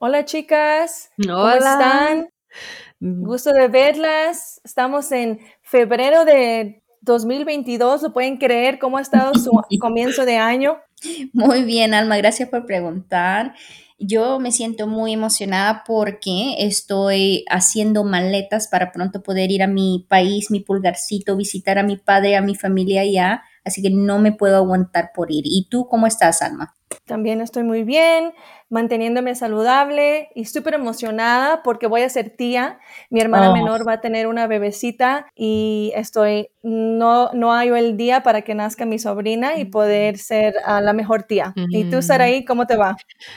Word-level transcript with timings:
Hola 0.00 0.24
chicas, 0.24 1.10
¿cómo 1.20 1.38
Hola. 1.38 1.56
están? 1.56 2.28
Mm, 3.00 3.24
Gusto 3.24 3.52
de 3.52 3.68
verlas. 3.68 4.60
Estamos 4.64 5.10
en 5.12 5.40
febrero 5.62 6.24
de 6.24 6.82
2022. 7.00 8.02
¿Lo 8.02 8.12
pueden 8.12 8.36
creer 8.38 8.78
cómo 8.78 8.98
ha 8.98 9.00
estado 9.00 9.34
su 9.34 9.50
comienzo 9.80 10.24
de 10.24 10.36
año? 10.36 10.78
Muy 11.32 11.64
bien, 11.64 11.94
Alma, 11.94 12.16
gracias 12.16 12.48
por 12.48 12.66
preguntar. 12.66 13.54
Yo 14.00 14.38
me 14.38 14.52
siento 14.52 14.86
muy 14.86 15.12
emocionada 15.12 15.82
porque 15.84 16.54
estoy 16.58 17.44
haciendo 17.50 18.04
maletas 18.04 18.68
para 18.68 18.92
pronto 18.92 19.22
poder 19.24 19.50
ir 19.50 19.64
a 19.64 19.66
mi 19.66 20.06
país, 20.08 20.50
mi 20.52 20.60
pulgarcito, 20.60 21.36
visitar 21.36 21.78
a 21.78 21.82
mi 21.82 21.96
padre, 21.96 22.36
a 22.36 22.40
mi 22.42 22.54
familia 22.54 23.00
allá, 23.00 23.42
así 23.64 23.82
que 23.82 23.90
no 23.90 24.20
me 24.20 24.30
puedo 24.30 24.56
aguantar 24.56 25.10
por 25.12 25.32
ir. 25.32 25.42
¿Y 25.46 25.66
tú 25.68 25.88
cómo 25.88 26.06
estás, 26.06 26.42
Alma? 26.42 26.76
También 27.04 27.40
estoy 27.40 27.62
muy 27.64 27.84
bien, 27.84 28.32
manteniéndome 28.70 29.34
saludable 29.34 30.28
y 30.34 30.44
súper 30.46 30.74
emocionada 30.74 31.62
porque 31.62 31.86
voy 31.86 32.02
a 32.02 32.08
ser 32.08 32.30
tía. 32.30 32.78
Mi 33.10 33.20
hermana 33.20 33.50
Oh. 33.50 33.54
menor 33.54 33.86
va 33.86 33.94
a 33.94 34.00
tener 34.00 34.26
una 34.26 34.46
bebecita 34.46 35.26
y 35.34 35.92
estoy, 35.94 36.48
no, 36.62 37.30
no 37.32 37.52
hallo 37.52 37.76
el 37.76 37.96
día 37.96 38.22
para 38.22 38.42
que 38.42 38.54
nazca 38.54 38.84
mi 38.86 38.98
sobrina 38.98 39.58
y 39.58 39.64
poder 39.66 40.18
ser 40.18 40.54
ah, 40.64 40.80
la 40.80 40.92
mejor 40.92 41.22
tía. 41.24 41.52
¿Y 41.70 41.84
tú, 41.84 41.98
Ujú. 41.98 42.02
Saraí, 42.02 42.44
cómo 42.44 42.66
te 42.66 42.76
va? 42.76 42.96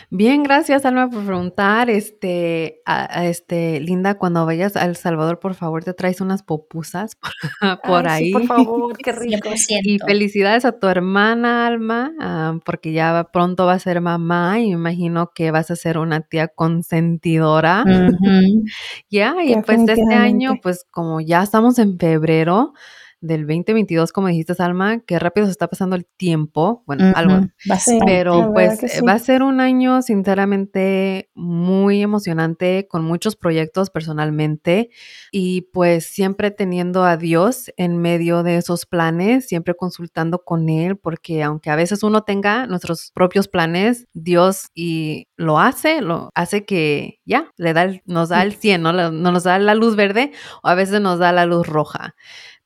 Bien, 0.10 0.44
gracias, 0.44 0.86
Alma, 0.86 1.10
por 1.10 1.26
preguntar. 1.26 1.90
Este, 1.90 2.82
a- 2.86 3.20
a 3.20 3.26
este, 3.28 3.80
Linda, 3.80 4.16
cuando 4.16 4.46
vayas 4.46 4.76
a 4.76 4.86
El 4.86 4.96
Salvador, 4.96 5.40
por 5.40 5.56
favor, 5.56 5.84
te 5.84 5.94
traes 5.94 6.20
unas 6.22 6.44
popusas 6.44 7.18
por 7.86 8.08
Ay, 8.08 8.26
sí, 8.26 8.32
por 8.32 8.42
ahí. 8.42 8.48
favor, 8.48 8.98
qué 8.98 9.12
rico. 9.12 9.50
100%. 9.50 9.80
Y 9.84 10.00
felicidades 10.00 10.66
a 10.66 10.78
tu 10.80 10.88
hermana, 10.88 11.68
Alma, 11.68 12.12
ah, 12.20 12.58
porque 12.66 12.92
ya 12.92 13.12
va- 13.14 13.32
pronto 13.32 13.41
va 13.66 13.74
a 13.74 13.80
ser 13.80 14.02
mamá 14.02 14.60
y 14.60 14.68
me 14.70 14.74
imagino 14.74 15.32
que 15.34 15.52
vas 15.52 15.72
a 15.72 15.76
ser 15.76 15.98
una 15.98 16.22
tía 16.22 16.48
consentidora. 16.48 17.84
Ya, 19.10 19.36
y 19.44 19.56
pues 19.62 19.80
este 19.88 20.14
año, 20.16 20.56
pues 20.62 20.86
como 20.90 21.20
ya 21.22 21.44
estamos 21.44 21.78
en 21.80 21.98
febrero 22.00 22.74
del 23.22 23.42
2022, 23.48 24.12
como 24.12 24.28
dijiste, 24.28 24.54
Alma, 24.60 25.00
qué 25.00 25.18
rápido 25.20 25.46
se 25.46 25.52
está 25.52 25.68
pasando 25.68 25.96
el 25.96 26.06
tiempo. 26.06 26.84
Bueno, 26.88 27.12
algo, 27.16 27.36
Ujú, 27.36 27.50
Sí, 27.60 27.70
bastante. 27.70 28.06
pero 28.06 28.52
pues 28.54 28.80
que 28.80 28.88
sí. 28.90 29.06
va 29.06 29.14
a 29.14 29.20
ser 29.20 29.44
un 29.44 29.62
año 29.62 30.02
sinceramente 30.02 31.30
muy 31.36 32.02
emocionante 32.02 32.88
con 32.90 33.04
muchos 33.04 33.36
proyectos 33.36 33.90
personalmente 33.90 34.90
y 35.32 35.62
pues 35.74 36.06
siempre 36.06 36.52
teniendo 36.52 37.04
a 37.04 37.16
Dios 37.18 37.72
en 37.78 37.98
medio 37.98 38.44
de 38.44 38.58
esos 38.58 38.86
planes, 38.86 39.48
siempre 39.48 39.76
consultando 39.76 40.40
con 40.44 40.68
Él, 40.70 40.98
porque 40.98 41.44
aunque 41.44 41.70
a 41.70 41.76
veces 41.76 42.04
uno 42.04 42.24
tenga 42.24 42.66
nuestros 42.68 43.12
propios 43.14 43.48
planes, 43.48 44.08
Dios 44.14 44.70
y 44.74 45.28
lo 45.38 45.60
hace, 45.60 46.02
lo 46.02 46.30
hace 46.34 46.66
que 46.66 47.20
ya, 47.26 47.52
le 47.58 47.74
da 47.74 47.84
el- 47.84 48.02
nos 48.06 48.30
da 48.30 48.42
el 48.44 48.54
100, 48.54 48.82
¿no? 48.82 48.92
No 48.94 49.32
nos 49.32 49.44
da 49.44 49.60
la 49.60 49.76
luz 49.76 49.96
verde 49.96 50.32
o 50.64 50.68
a 50.68 50.76
veces 50.76 51.02
nos 51.02 51.20
da 51.20 51.32
la 51.32 51.46
luz 51.46 51.68
roja. 51.68 52.16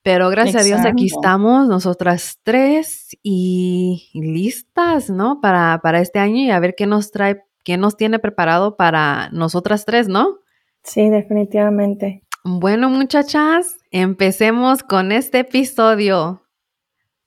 Pero 0.05 0.29
gracias 0.29 0.61
a 0.61 0.63
Dios 0.63 0.81
aquí 0.85 1.07
estamos, 1.07 1.67
nosotras 1.67 2.37
tres, 2.43 3.17
y, 3.23 4.07
y 4.13 4.21
listas, 4.21 5.09
¿no? 5.09 5.41
Para, 5.41 5.79
para 5.81 5.99
este 5.99 6.19
año 6.19 6.43
y 6.43 6.51
a 6.51 6.59
ver 6.59 6.75
qué 6.75 6.85
nos 6.85 7.09
trae, 7.09 7.41
qué 7.63 7.77
nos 7.77 7.97
tiene 7.97 8.19
preparado 8.19 8.77
para 8.77 9.31
nosotras 9.31 9.83
tres, 9.83 10.07
¿no? 10.07 10.37
Sí, 10.83 11.09
definitivamente. 11.09 12.21
Bueno, 12.43 12.91
muchachas, 12.91 13.77
empecemos 13.89 14.83
con 14.83 15.11
este 15.11 15.39
episodio. 15.39 16.43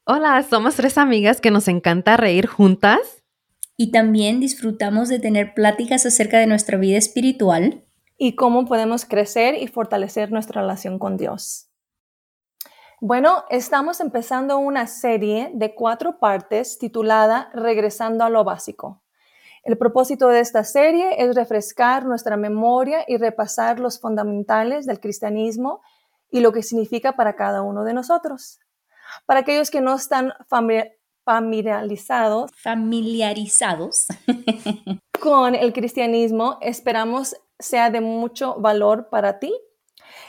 Hola, 0.04 0.40
somos 0.48 0.76
tres 0.76 0.98
amigas 0.98 1.40
que 1.40 1.50
nos 1.50 1.66
encanta 1.66 2.16
reír 2.16 2.46
juntas. 2.46 3.00
Y 3.76 3.90
también 3.90 4.38
disfrutamos 4.38 5.08
de 5.08 5.18
tener 5.18 5.52
pláticas 5.52 6.06
acerca 6.06 6.38
de 6.38 6.46
nuestra 6.46 6.78
vida 6.78 6.96
espiritual. 6.96 7.82
y 8.20 8.36
cómo 8.36 8.66
podemos 8.66 9.04
crecer 9.04 9.56
y 9.60 9.66
fortalecer 9.66 10.30
nuestra 10.32 10.60
relación 10.60 10.98
con 10.98 11.16
Dios. 11.16 11.67
Bueno, 13.00 13.44
estamos 13.48 14.00
empezando 14.00 14.59
una 14.59 14.86
serie 14.88 15.50
de 15.54 15.75
cuatro 15.75 16.19
partes 16.19 16.78
titulada 16.78 17.48
Regresando 17.54 18.25
a 18.25 18.31
lo 18.31 18.42
básico. 18.42 19.03
El 19.62 19.78
propósito 19.78 20.28
de 20.28 20.41
esta 20.41 20.64
serie 20.64 21.22
es 21.22 21.34
refrescar 21.36 22.04
nuestra 22.06 22.36
memoria 22.36 23.04
y 23.06 23.16
repasar 23.16 23.78
los 23.78 24.00
fundamentales 24.00 24.86
del 24.86 24.98
cristianismo 24.98 25.81
y 26.31 26.41
lo 26.41 26.53
que 26.53 26.62
significa 26.62 27.12
para 27.12 27.36
cada 27.36 27.62
uno 27.62 27.84
de 27.84 27.94
nosotros. 27.94 28.59
Para 29.26 29.41
aquellos 29.41 29.70
que 29.70 29.80
no 29.80 29.94
están 29.94 30.32
famili- 30.50 30.92
familiarizados 31.25 32.50
Familiarizados. 32.62 34.06
con 35.20 35.54
el 35.54 35.72
cristianismo, 35.72 36.59
esperamos 36.60 37.36
sea 37.59 37.91
de 37.91 38.00
mucho 38.00 38.56
valor 38.59 39.09
para 39.09 39.38
ti 39.38 39.53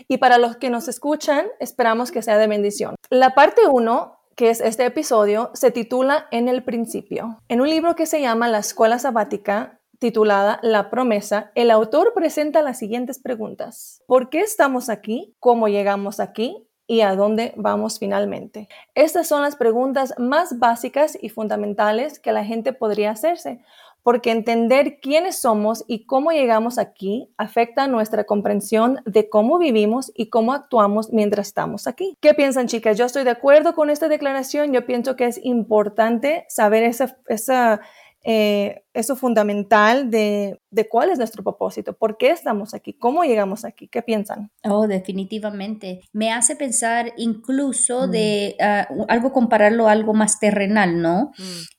y 0.08 0.18
para 0.18 0.38
los 0.38 0.58
que 0.58 0.70
nos 0.70 0.88
escuchan, 0.88 1.48
esperamos 1.60 2.12
que 2.12 2.22
sea 2.22 2.38
de 2.38 2.48
bendición. 2.48 2.96
La 3.10 3.36
parte 3.36 3.68
1, 3.68 4.20
que 4.36 4.50
es 4.50 4.62
este 4.62 4.86
episodio, 4.86 5.52
se 5.54 5.72
titula 5.72 6.28
En 6.32 6.48
el 6.48 6.64
principio. 6.64 7.40
En 7.48 7.62
un 7.62 7.70
libro 7.70 7.96
que 7.96 8.06
se 8.06 8.22
llama 8.22 8.48
La 8.48 8.60
Escuela 8.60 9.00
Sabática, 9.00 9.80
titulada 10.00 10.60
La 10.64 10.90
promesa, 10.90 11.52
el 11.56 11.72
autor 11.72 12.14
presenta 12.14 12.62
las 12.62 12.80
siguientes 12.80 13.20
preguntas. 13.20 14.02
¿Por 14.08 14.30
qué 14.30 14.40
estamos 14.40 14.90
aquí? 14.90 15.36
¿Cómo 15.40 15.68
llegamos 15.68 16.20
aquí? 16.20 16.66
¿Y 16.88 17.02
a 17.02 17.16
dónde 17.16 17.54
vamos 17.56 18.00
finalmente? 18.00 18.68
Estas 18.96 19.28
son 19.28 19.44
las 19.44 19.56
preguntas 19.56 20.16
más 20.18 20.58
básicas 20.58 21.18
y 21.22 21.30
fundamentales 21.30 22.18
que 22.18 22.32
la 22.32 22.44
gente 22.44 22.74
podría 22.74 23.12
hacerse, 23.12 23.62
porque 24.04 24.32
entender 24.32 25.00
quiénes 25.02 25.40
somos 25.40 25.84
y 25.88 26.06
cómo 26.06 26.32
llegamos 26.32 26.78
aquí 26.78 27.30
afecta 27.38 27.88
nuestra 27.88 28.24
comprensión 28.24 29.02
de 29.06 29.30
cómo 29.30 29.58
vivimos 29.58 30.12
y 30.16 30.30
cómo 30.30 30.54
actuamos 30.54 31.12
mientras 31.12 31.48
estamos 31.48 31.88
aquí. 31.88 32.18
¿Qué 32.20 32.34
piensan, 32.34 32.68
chicas? 32.68 32.98
Yo 32.98 33.06
estoy 33.06 33.24
de 33.24 33.32
acuerdo 33.32 33.74
con 33.74 33.90
esta 33.90 34.08
declaración. 34.08 34.74
Yo 34.74 34.86
pienso 34.86 35.16
que 35.16 35.26
es 35.26 35.40
importante 35.44 36.46
saber 36.50 36.84
esa, 36.84 37.18
esa, 37.28 37.82
eh, 38.24 38.84
eso 38.94 39.16
fundamental 39.16 40.12
de, 40.12 40.60
de 40.72 40.90
cuál 40.90 41.10
es 41.10 41.18
nuestro 41.18 41.42
propósito, 41.44 41.94
por 41.94 42.18
qué 42.18 42.32
estamos 42.32 42.74
aquí, 42.74 42.94
cómo 42.94 43.24
llegamos 43.24 43.64
aquí. 43.64 43.88
¿Qué 43.88 44.02
piensan? 44.02 44.52
Oh, 44.66 44.88
definitivamente. 44.88 46.02
Me 46.12 46.32
hace 46.32 46.56
pensar 46.58 47.14
incluso 47.18 48.08
Mm. 48.08 48.12
de 48.12 48.56
ah, 48.60 48.88
u- 48.90 49.06
algo 49.08 49.32
compararlo 49.32 49.88
a 49.88 49.94
algo 49.94 50.14
más 50.14 50.40
terrenal, 50.40 51.02
¿no? 51.02 51.32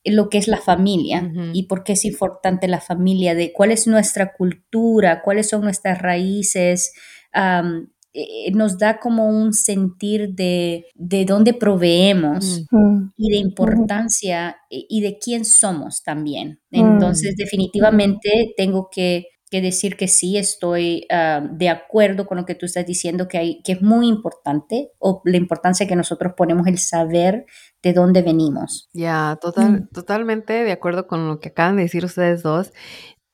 Lo 0.05 0.29
que 0.31 0.39
es 0.39 0.49
la 0.49 0.57
familia 0.59 1.31
y 1.53 1.65
por 1.65 1.85
qué 1.85 1.93
es 1.93 2.05
importante 2.07 2.69
la 2.69 2.81
familia, 2.81 3.35
de 3.35 3.53
cuál 3.53 3.71
es 3.71 3.87
nuestra 3.87 4.33
cultura, 4.33 5.21
cuáles 5.23 5.49
son 5.51 5.61
nuestras 5.61 5.99
raíces. 6.01 6.93
Eh, 8.13 8.51
nos 8.53 8.79
da 8.79 8.99
como 8.99 9.29
un 9.29 9.53
sentir 9.53 10.35
de, 10.35 10.87
de 10.95 11.25
dónde 11.25 11.55
proveemos 11.55 12.65
Mm. 12.71 13.13
y 13.17 13.31
de 13.31 13.37
importancia 13.39 14.57
y 14.69 14.87
y 14.89 15.01
de 15.03 15.19
quién 15.19 15.45
somos 15.45 16.03
también. 16.03 16.61
Mm. 16.71 16.81
Entonces, 16.81 17.37
definitivamente 17.37 18.55
tengo 18.57 18.89
que, 18.91 19.27
que 19.51 19.61
decir 19.61 19.97
que 19.97 20.09
sí, 20.09 20.37
estoy 20.37 21.07
ah, 21.11 21.43
de 21.51 21.69
acuerdo 21.69 22.27
con 22.27 22.39
lo 22.39 22.45
que 22.47 22.55
tú 22.55 22.67
estás 22.67 22.87
diciendo, 22.87 23.29
que, 23.29 23.39
hay, 23.39 23.63
que 23.63 23.73
es 23.73 23.83
muy 23.83 24.09
importante, 24.09 24.91
o 24.99 25.23
la 25.25 25.37
importancia 25.37 25.87
que 25.87 25.97
nosotros 25.97 26.35
ponemos 26.37 26.67
el 26.67 26.79
saber 26.79 27.47
de 27.83 27.93
dónde 27.93 28.23
venimos. 28.23 28.89
Ya, 28.93 29.39
total, 29.41 29.89
totalmente 29.93 30.53
de 30.53 30.73
acuerdo 30.73 31.07
con 31.07 31.29
lo 31.29 31.41
que 31.41 31.49
acaban 31.49 31.77
de 31.77 31.83
decir 31.83 32.05
ustedes 32.05 32.43
dos. 32.43 32.73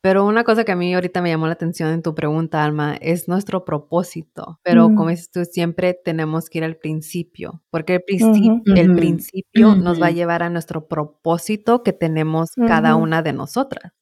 Pero 0.06 0.24
una 0.24 0.44
cosa 0.44 0.62
que 0.62 0.70
a 0.70 0.76
mí 0.76 0.94
ahorita 0.94 1.20
me 1.20 1.30
llamó 1.30 1.48
la 1.48 1.54
atención 1.54 1.88
en 1.90 2.00
tu 2.00 2.14
pregunta, 2.14 2.62
Alma, 2.62 2.94
es 3.00 3.26
nuestro 3.26 3.64
propósito. 3.64 4.60
Pero 4.62 4.88
Mm. 4.88 4.94
como 4.94 5.08
dices 5.10 5.32
tú, 5.32 5.44
siempre 5.44 5.94
tenemos 5.94 6.48
que 6.48 6.58
ir 6.58 6.64
al 6.64 6.76
principio, 6.76 7.64
porque 7.70 7.94
el, 8.06 8.62
el 8.76 8.94
principio 8.94 9.74
nos 9.74 10.00
va 10.00 10.06
a 10.06 10.10
llevar 10.12 10.44
a 10.44 10.48
nuestro 10.48 10.86
propósito 10.86 11.82
que 11.82 11.92
tenemos 11.92 12.50
cada 12.68 12.94
una 12.94 13.22
de 13.22 13.32
nosotras. 13.32 13.92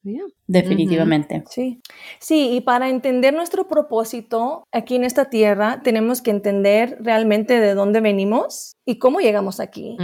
Definitivamente. 0.46 1.42
Sí, 1.48 1.80
sí, 2.20 2.50
y 2.52 2.60
para 2.60 2.90
entender 2.90 3.32
nuestro 3.32 3.66
propósito 3.66 4.64
aquí 4.72 4.96
en 4.96 5.04
esta 5.04 5.30
tierra, 5.30 5.80
tenemos 5.82 6.20
que 6.20 6.30
entender 6.32 6.98
realmente 7.00 7.60
de 7.60 7.72
dónde 7.72 8.02
venimos 8.02 8.76
y 8.84 8.98
cómo 8.98 9.20
llegamos 9.20 9.58
aquí. 9.58 9.96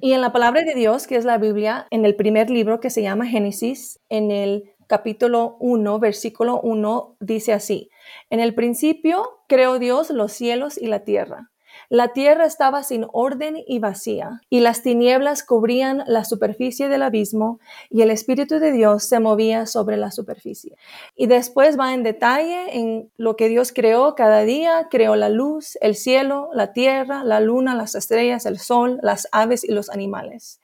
Y 0.00 0.12
en 0.12 0.20
la 0.20 0.32
palabra 0.32 0.62
de 0.62 0.74
Dios, 0.74 1.08
que 1.08 1.16
es 1.16 1.24
la 1.24 1.36
Biblia, 1.38 1.88
en 1.90 2.04
el 2.04 2.14
primer 2.14 2.48
libro 2.48 2.78
que 2.78 2.90
se 2.90 3.02
llama 3.02 3.26
Génesis, 3.26 3.98
en 4.08 4.30
el 4.30 4.62
capítulo 4.88 5.56
1, 5.60 6.00
versículo 6.00 6.60
1, 6.60 7.16
dice 7.20 7.52
así, 7.52 7.90
en 8.30 8.40
el 8.40 8.54
principio 8.54 9.38
creó 9.46 9.78
Dios 9.78 10.10
los 10.10 10.32
cielos 10.32 10.78
y 10.78 10.86
la 10.86 11.04
tierra. 11.04 11.50
La 11.90 12.12
tierra 12.12 12.44
estaba 12.44 12.82
sin 12.82 13.06
orden 13.12 13.62
y 13.66 13.78
vacía, 13.78 14.40
y 14.50 14.60
las 14.60 14.82
tinieblas 14.82 15.44
cubrían 15.44 16.04
la 16.06 16.24
superficie 16.24 16.88
del 16.88 17.02
abismo, 17.02 17.60
y 17.90 18.02
el 18.02 18.10
Espíritu 18.10 18.58
de 18.58 18.72
Dios 18.72 19.04
se 19.04 19.20
movía 19.20 19.66
sobre 19.66 19.96
la 19.96 20.10
superficie. 20.10 20.76
Y 21.16 21.26
después 21.26 21.78
va 21.78 21.94
en 21.94 22.02
detalle 22.02 22.78
en 22.78 23.10
lo 23.16 23.36
que 23.36 23.48
Dios 23.48 23.72
creó 23.72 24.14
cada 24.14 24.42
día, 24.42 24.88
creó 24.90 25.16
la 25.16 25.28
luz, 25.28 25.78
el 25.80 25.94
cielo, 25.94 26.50
la 26.52 26.72
tierra, 26.72 27.24
la 27.24 27.40
luna, 27.40 27.74
las 27.74 27.94
estrellas, 27.94 28.44
el 28.46 28.58
sol, 28.58 28.98
las 29.02 29.28
aves 29.32 29.64
y 29.64 29.72
los 29.72 29.90
animales. 29.90 30.60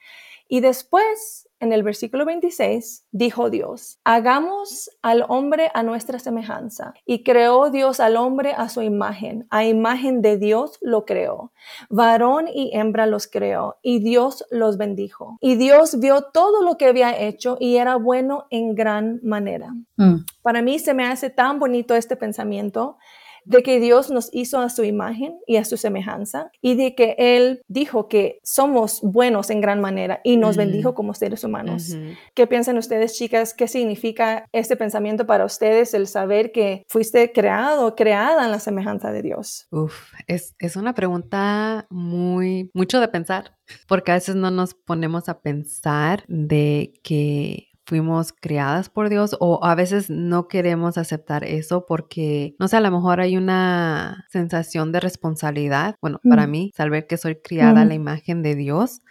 Y 0.49 0.61
después, 0.61 1.49
en 1.65 1.73
el 1.73 1.83
versículo 1.83 2.25
26, 2.25 3.07
dijo 3.11 3.51
Dios, 3.51 3.99
hagamos 4.05 4.91
al 5.03 5.25
hombre 5.29 5.71
a 5.75 5.83
nuestra 5.83 6.19
semejanza. 6.19 6.95
Y 7.05 7.25
creó 7.25 7.71
Dios 7.71 7.99
al 7.99 8.17
hombre 8.17 8.53
a 8.57 8.69
su 8.69 8.83
imagen. 8.83 9.47
A 9.51 9.65
imagen 9.65 10.23
de 10.23 10.37
Dios 10.39 10.79
lo 10.81 11.05
creó. 11.05 11.53
Varón 11.89 12.47
y 12.53 12.71
hembra 12.75 13.07
los 13.07 13.27
creó. 13.27 13.77
Y 13.83 13.99
Dios 13.99 14.45
los 14.51 14.77
bendijo. 14.77 15.39
Y 15.41 15.57
Dios 15.57 15.99
vio 15.99 16.23
todo 16.33 16.63
lo 16.63 16.77
que 16.77 16.87
había 16.87 17.19
hecho 17.19 17.57
y 17.59 17.77
era 17.77 17.97
bueno 17.97 18.47
en 18.51 18.75
gran 18.75 19.21
manera. 19.23 19.75
Mm. 19.97 20.25
Para 20.43 20.63
mí 20.63 20.79
se 20.79 20.95
me 20.95 21.07
hace 21.07 21.31
tan 21.31 21.59
bonito 21.59 21.95
este 21.95 22.17
pensamiento 22.17 22.99
de 23.45 23.63
que 23.63 23.81
Dios 23.81 24.11
nos 24.11 24.31
hizo 24.33 24.59
a 24.61 24.69
su 24.69 24.85
imagen 24.85 25.39
y 25.47 25.57
a 25.57 25.65
su 25.65 25.77
semejanza 25.77 26.51
y 26.61 26.75
de 26.75 26.95
que 26.95 27.15
Él 27.19 27.63
dijo 27.69 28.09
que 28.09 28.39
somos 28.43 29.01
buenos 29.03 29.51
en 29.51 29.61
gran 29.61 29.81
manera 29.81 30.21
y 30.25 30.37
nos 30.37 30.57
bendijo 30.57 30.95
como 30.95 31.15
seres 31.15 31.45
humanos. 31.45 31.97
¿Qué 32.35 32.47
piensan 32.47 32.79
ustedes, 32.79 33.15
chicas? 33.15 33.55
¿Qué 33.55 33.69
significa 33.69 34.47
este 34.53 34.77
pensamiento 34.77 35.27
para 35.27 35.45
ustedes, 35.45 35.95
el 35.95 36.07
saber 36.07 36.53
que 36.53 36.85
fuiste 36.89 37.33
creado, 37.33 37.95
creada 37.95 38.45
en 38.45 38.51
la 38.51 38.61
semejanza 38.61 39.13
de 39.13 39.23
Dios? 39.23 39.67
Uf, 39.71 40.13
es, 40.27 40.55
es 40.59 40.77
una 40.77 40.95
pregunta 40.95 41.87
muy, 41.91 42.71
mucho 42.75 43.01
de 43.01 43.09
pensar, 43.09 43.57
porque 43.87 44.13
a 44.13 44.15
veces 44.15 44.37
no 44.37 44.51
nos 44.51 44.75
ponemos 44.75 45.29
a 45.29 45.41
pensar 45.41 46.25
de 46.29 46.93
que 47.03 47.74
fuimos 47.87 48.33
criadas 48.33 48.89
por 48.89 49.09
Dios 49.09 49.37
o 49.41 49.65
a 49.65 49.75
veces 49.75 50.11
no 50.11 50.49
queremos 50.49 50.99
aceptar 50.99 51.45
eso 51.45 51.85
porque, 51.87 52.55
no 52.59 52.69
sé, 52.69 52.77
a 52.77 52.81
lo 52.81 52.91
mejor 52.91 53.21
hay 53.21 53.37
una 53.37 54.25
sensación 54.31 54.93
de 54.93 55.01
responsabilidad, 55.01 55.97
bueno, 56.01 56.21
para 56.29 56.47
mm. 56.47 56.51
mí, 56.51 56.73
saber 56.75 57.07
que 57.07 57.17
soy 57.17 57.37
criada 57.37 57.83
a 57.83 57.85
la 57.85 57.95
mm. 57.95 58.01
imagen 58.01 58.43
de 58.43 58.55
Dios, 58.55 59.03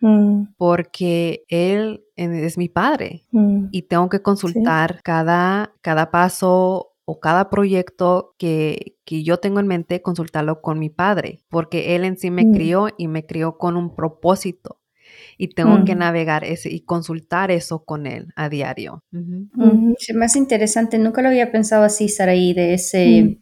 mm. 0.00 0.54
porque 0.56 1.44
Él 1.48 2.04
es 2.16 2.56
mi 2.56 2.68
padre 2.68 3.24
y 3.72 3.82
tengo 3.82 4.08
que 4.08 4.22
consultar 4.22 5.00
cada, 5.02 5.72
cada 5.80 6.10
paso 6.12 6.92
o 7.06 7.20
cada 7.20 7.50
proyecto 7.50 8.34
que, 8.38 8.96
que, 9.04 9.24
yo 9.24 9.38
tengo 9.38 9.60
en 9.60 9.66
mente, 9.66 10.00
consultarlo 10.00 10.62
con 10.62 10.78
mi 10.78 10.88
padre, 10.88 11.42
porque 11.50 11.96
él 11.96 12.04
en 12.04 12.16
sí 12.16 12.30
me 12.30 12.50
crió 12.50 12.88
y 12.96 13.08
me 13.08 13.26
crió 13.26 13.58
con 13.58 13.76
un 13.76 13.94
propósito 13.94 14.78
y 15.38 15.48
tengo 15.48 15.84
que 15.84 15.94
navegar 15.94 16.44
ese 16.44 16.70
y 16.70 16.80
consultar 16.80 17.50
eso 17.50 17.84
con 17.84 18.06
él 18.06 18.28
a 18.36 18.48
diario. 18.48 19.02
Es 19.98 20.14
más 20.14 20.36
interesante, 20.36 20.98
nunca 20.98 21.22
lo 21.22 21.28
había 21.28 21.50
pensado 21.52 21.84
así, 21.84 22.08
Saraí, 22.08 22.52
de 22.54 22.74
ese... 22.74 23.38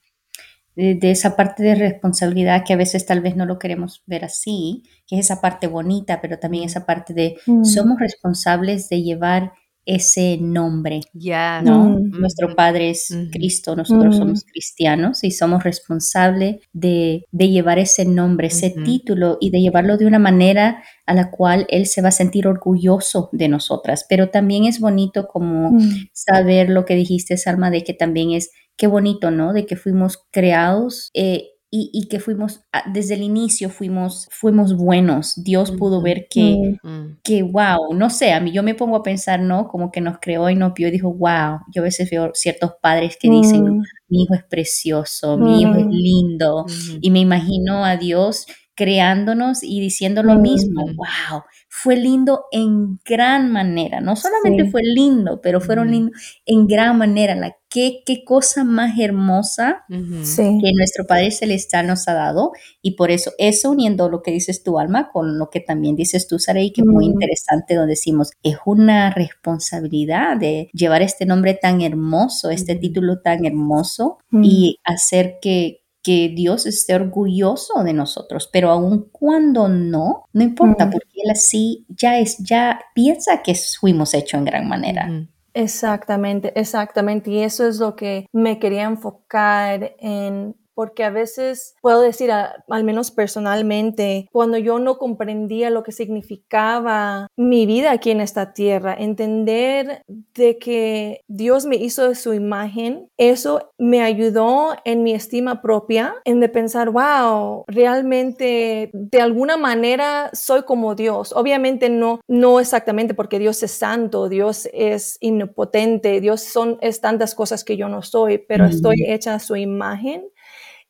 De, 0.74 1.10
esa 1.10 1.36
parte 1.36 1.62
de 1.62 1.74
responsabilidad 1.74 2.64
que 2.66 2.72
a 2.72 2.78
veces 2.78 3.04
tal 3.04 3.20
vez 3.20 3.36
no 3.36 3.44
lo 3.44 3.58
queremos 3.58 4.02
ver 4.06 4.24
así, 4.24 4.84
que 5.06 5.18
es 5.18 5.26
esa 5.26 5.42
parte 5.42 5.66
bonita, 5.66 6.22
pero 6.22 6.38
también 6.38 6.64
esa 6.64 6.86
parte 6.86 7.12
de 7.12 7.36
somos 7.62 7.98
responsables 7.98 8.88
de 8.88 9.02
llevar 9.02 9.52
ese 9.84 10.38
nombre. 10.40 11.00
Ya, 11.12 11.60
¿no? 11.62 11.98
Nuestro 11.98 12.54
Padre 12.54 12.90
es 12.90 13.14
Cristo, 13.30 13.74
nosotros 13.74 14.16
somos 14.16 14.44
cristianos 14.44 15.24
y 15.24 15.30
somos 15.30 15.64
responsables 15.64 16.56
de, 16.72 17.24
llevar 17.32 17.78
ese 17.78 18.04
nombre, 18.04 18.48
ese 18.48 18.70
título 18.70 19.38
y 19.40 19.50
de 19.50 19.60
llevarlo 19.60 19.96
de 19.96 20.06
una 20.06 20.18
manera 20.18 20.82
a 21.06 21.14
la 21.14 21.30
cual 21.30 21.66
Él 21.68 21.86
se 21.86 22.02
va 22.02 22.08
a 22.08 22.12
sentir 22.12 22.46
orgulloso 22.46 23.28
de 23.32 23.48
nosotras. 23.48 24.06
Pero 24.08 24.30
también 24.30 24.64
es 24.64 24.80
bonito 24.80 25.26
como 25.26 25.76
saber 26.12 26.70
lo 26.70 26.84
que 26.84 26.94
dijiste, 26.94 27.36
Salma, 27.36 27.70
de 27.70 27.82
que 27.82 27.94
también 27.94 28.32
es, 28.32 28.50
qué 28.76 28.86
bonito, 28.86 29.30
¿no? 29.30 29.52
De 29.52 29.66
que 29.66 29.76
fuimos 29.76 30.18
creados 30.30 31.10
eh, 31.14 31.51
y, 31.74 32.06
que 32.08 32.20
fuimos, 32.20 32.60
ah, 32.74 32.84
desde 32.92 33.14
el 33.14 33.22
inicio 33.22 33.70
fuimos, 33.70 34.28
fuimos 34.30 34.76
buenos. 34.76 35.42
Dios 35.42 35.70
pudo 35.70 36.02
ver 36.02 36.26
que, 36.28 36.76
mm. 36.82 37.20
que, 37.24 37.42
wow, 37.42 37.94
no 37.94 38.10
sé, 38.10 38.34
a 38.34 38.40
mí 38.40 38.52
yo 38.52 38.62
me 38.62 38.74
pongo 38.74 38.96
a 38.96 39.02
pensar, 39.02 39.40
¿no? 39.40 39.68
Como 39.68 39.90
que 39.90 40.02
nos 40.02 40.18
creó 40.20 40.50
y 40.50 40.54
nos 40.54 40.74
vio 40.74 40.88
y 40.88 40.90
dijo, 40.90 41.14
wow, 41.14 41.60
yo 41.74 41.80
a 41.80 41.84
veces 41.84 42.10
veo 42.10 42.30
ciertos 42.34 42.72
padres 42.82 43.16
que 43.18 43.30
dicen, 43.30 43.64
mm. 43.64 43.82
mi 44.10 44.22
hijo 44.24 44.34
es 44.34 44.44
precioso, 44.44 45.38
mi 45.38 45.62
hijo 45.62 45.74
es 45.76 45.86
mm. 45.86 45.90
lindo, 45.90 46.66
y 47.00 47.10
me 47.10 47.20
imagino 47.20 47.86
a 47.86 47.96
Dios 47.96 48.44
creándonos 48.74 49.62
y 49.62 49.80
diciendo 49.80 50.22
lo 50.22 50.36
mismo, 50.36 50.84
wow, 50.86 51.42
fue 51.68 51.96
lindo 51.96 52.44
en 52.52 53.00
gran 53.04 53.50
manera. 53.50 54.00
No 54.00 54.16
solamente 54.16 54.70
fue 54.70 54.82
lindo, 54.82 55.40
pero 55.42 55.60
fueron 55.60 55.90
lindos 55.90 56.40
en 56.46 56.66
gran 56.66 56.96
manera. 56.96 57.34
La, 57.34 57.56
qué, 57.68 58.02
qué 58.04 58.24
cosa 58.24 58.64
más 58.64 58.98
hermosa 58.98 59.84
que 59.88 60.72
nuestro 60.76 61.06
Padre 61.06 61.30
Celestial 61.30 61.86
nos 61.86 62.06
ha 62.08 62.14
dado. 62.14 62.52
Y 62.82 62.92
por 62.96 63.10
eso, 63.10 63.32
eso 63.38 63.70
uniendo 63.70 64.08
lo 64.08 64.22
que 64.22 64.30
dices 64.30 64.62
tú, 64.62 64.78
Alma, 64.78 65.10
con 65.12 65.38
lo 65.38 65.50
que 65.50 65.60
también 65.60 65.96
dices 65.96 66.26
tú, 66.26 66.38
Saray, 66.38 66.72
que 66.72 66.82
es 66.82 66.86
muy 66.86 67.06
interesante, 67.06 67.74
donde 67.74 67.92
decimos, 67.92 68.30
es 68.42 68.56
una 68.64 69.10
responsabilidad 69.10 70.36
de 70.36 70.70
llevar 70.72 71.02
este 71.02 71.26
nombre 71.26 71.54
tan 71.54 71.80
hermoso, 71.80 72.50
este 72.50 72.74
título 72.74 73.20
tan 73.20 73.44
hermoso 73.44 74.18
y 74.30 74.78
hacer 74.84 75.38
que, 75.40 75.81
que 76.02 76.32
Dios 76.34 76.66
esté 76.66 76.94
orgulloso 76.94 77.82
de 77.84 77.92
nosotros, 77.92 78.48
pero 78.52 78.70
aun 78.70 79.08
cuando 79.12 79.68
no, 79.68 80.26
no 80.32 80.42
importa, 80.42 80.90
porque 80.90 81.22
Él 81.24 81.30
así 81.30 81.86
ya 81.88 82.18
es, 82.18 82.38
ya 82.38 82.80
piensa 82.94 83.42
que 83.42 83.54
fuimos 83.54 84.12
hechos 84.14 84.38
en 84.38 84.44
gran 84.44 84.68
manera. 84.68 85.08
Exactamente, 85.54 86.58
exactamente. 86.58 87.30
Y 87.30 87.42
eso 87.42 87.66
es 87.68 87.78
lo 87.78 87.94
que 87.94 88.26
me 88.32 88.58
quería 88.58 88.84
enfocar 88.84 89.94
en 89.98 90.56
porque 90.74 91.04
a 91.04 91.10
veces 91.10 91.74
puedo 91.80 92.00
decir, 92.00 92.30
al 92.30 92.84
menos 92.84 93.10
personalmente, 93.10 94.28
cuando 94.32 94.58
yo 94.58 94.78
no 94.78 94.98
comprendía 94.98 95.70
lo 95.70 95.82
que 95.82 95.92
significaba 95.92 97.28
mi 97.36 97.66
vida 97.66 97.92
aquí 97.92 98.10
en 98.10 98.20
esta 98.20 98.52
tierra, 98.52 98.94
entender 98.98 100.02
de 100.34 100.58
que 100.58 101.20
Dios 101.28 101.66
me 101.66 101.76
hizo 101.76 102.08
de 102.08 102.14
su 102.14 102.34
imagen, 102.34 103.08
eso 103.16 103.70
me 103.78 104.02
ayudó 104.02 104.74
en 104.84 105.02
mi 105.02 105.12
estima 105.12 105.62
propia, 105.62 106.14
en 106.24 106.40
de 106.40 106.48
pensar, 106.48 106.90
wow, 106.90 107.64
realmente 107.66 108.90
de 108.92 109.20
alguna 109.20 109.56
manera 109.56 110.30
soy 110.32 110.62
como 110.62 110.94
Dios. 110.94 111.32
Obviamente 111.34 111.88
no, 111.88 112.20
no 112.28 112.60
exactamente 112.60 113.14
porque 113.14 113.38
Dios 113.38 113.62
es 113.62 113.72
santo, 113.72 114.28
Dios 114.28 114.68
es 114.72 115.18
impotente, 115.20 116.20
Dios 116.20 116.42
son 116.42 116.78
es 116.80 117.00
tantas 117.00 117.34
cosas 117.34 117.64
que 117.64 117.76
yo 117.76 117.88
no 117.88 118.02
soy, 118.02 118.38
pero 118.38 118.66
estoy 118.66 119.04
hecha 119.06 119.34
a 119.34 119.38
su 119.38 119.56
imagen 119.56 120.24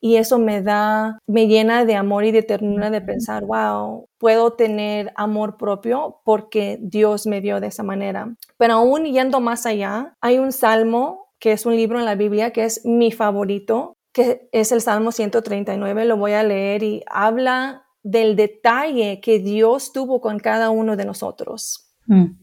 y 0.04 0.16
eso 0.16 0.40
me 0.40 0.62
da, 0.62 1.20
me 1.28 1.46
llena 1.46 1.84
de 1.84 1.94
amor 1.94 2.24
y 2.24 2.32
de 2.32 2.42
ternura 2.42 2.90
de 2.90 3.00
pensar, 3.00 3.44
wow, 3.44 4.08
puedo 4.18 4.54
tener 4.54 5.12
amor 5.14 5.56
propio 5.56 6.20
porque 6.24 6.76
Dios 6.82 7.28
me 7.28 7.40
vio 7.40 7.60
de 7.60 7.68
esa 7.68 7.84
manera. 7.84 8.34
Pero 8.58 8.74
aún 8.74 9.04
yendo 9.04 9.38
más 9.38 9.64
allá, 9.64 10.16
hay 10.20 10.38
un 10.38 10.50
salmo 10.50 11.28
que 11.38 11.52
es 11.52 11.66
un 11.66 11.76
libro 11.76 12.00
en 12.00 12.04
la 12.04 12.16
Biblia 12.16 12.50
que 12.50 12.64
es 12.64 12.84
mi 12.84 13.12
favorito, 13.12 13.96
que 14.12 14.48
es 14.50 14.72
el 14.72 14.80
Salmo 14.80 15.12
139, 15.12 16.04
lo 16.04 16.16
voy 16.16 16.32
a 16.32 16.42
leer 16.42 16.82
y 16.82 17.04
habla 17.06 17.84
del 18.02 18.34
detalle 18.34 19.20
que 19.20 19.38
Dios 19.38 19.92
tuvo 19.92 20.20
con 20.20 20.40
cada 20.40 20.70
uno 20.70 20.96
de 20.96 21.04
nosotros. 21.04 21.94
Mm. 22.06 22.42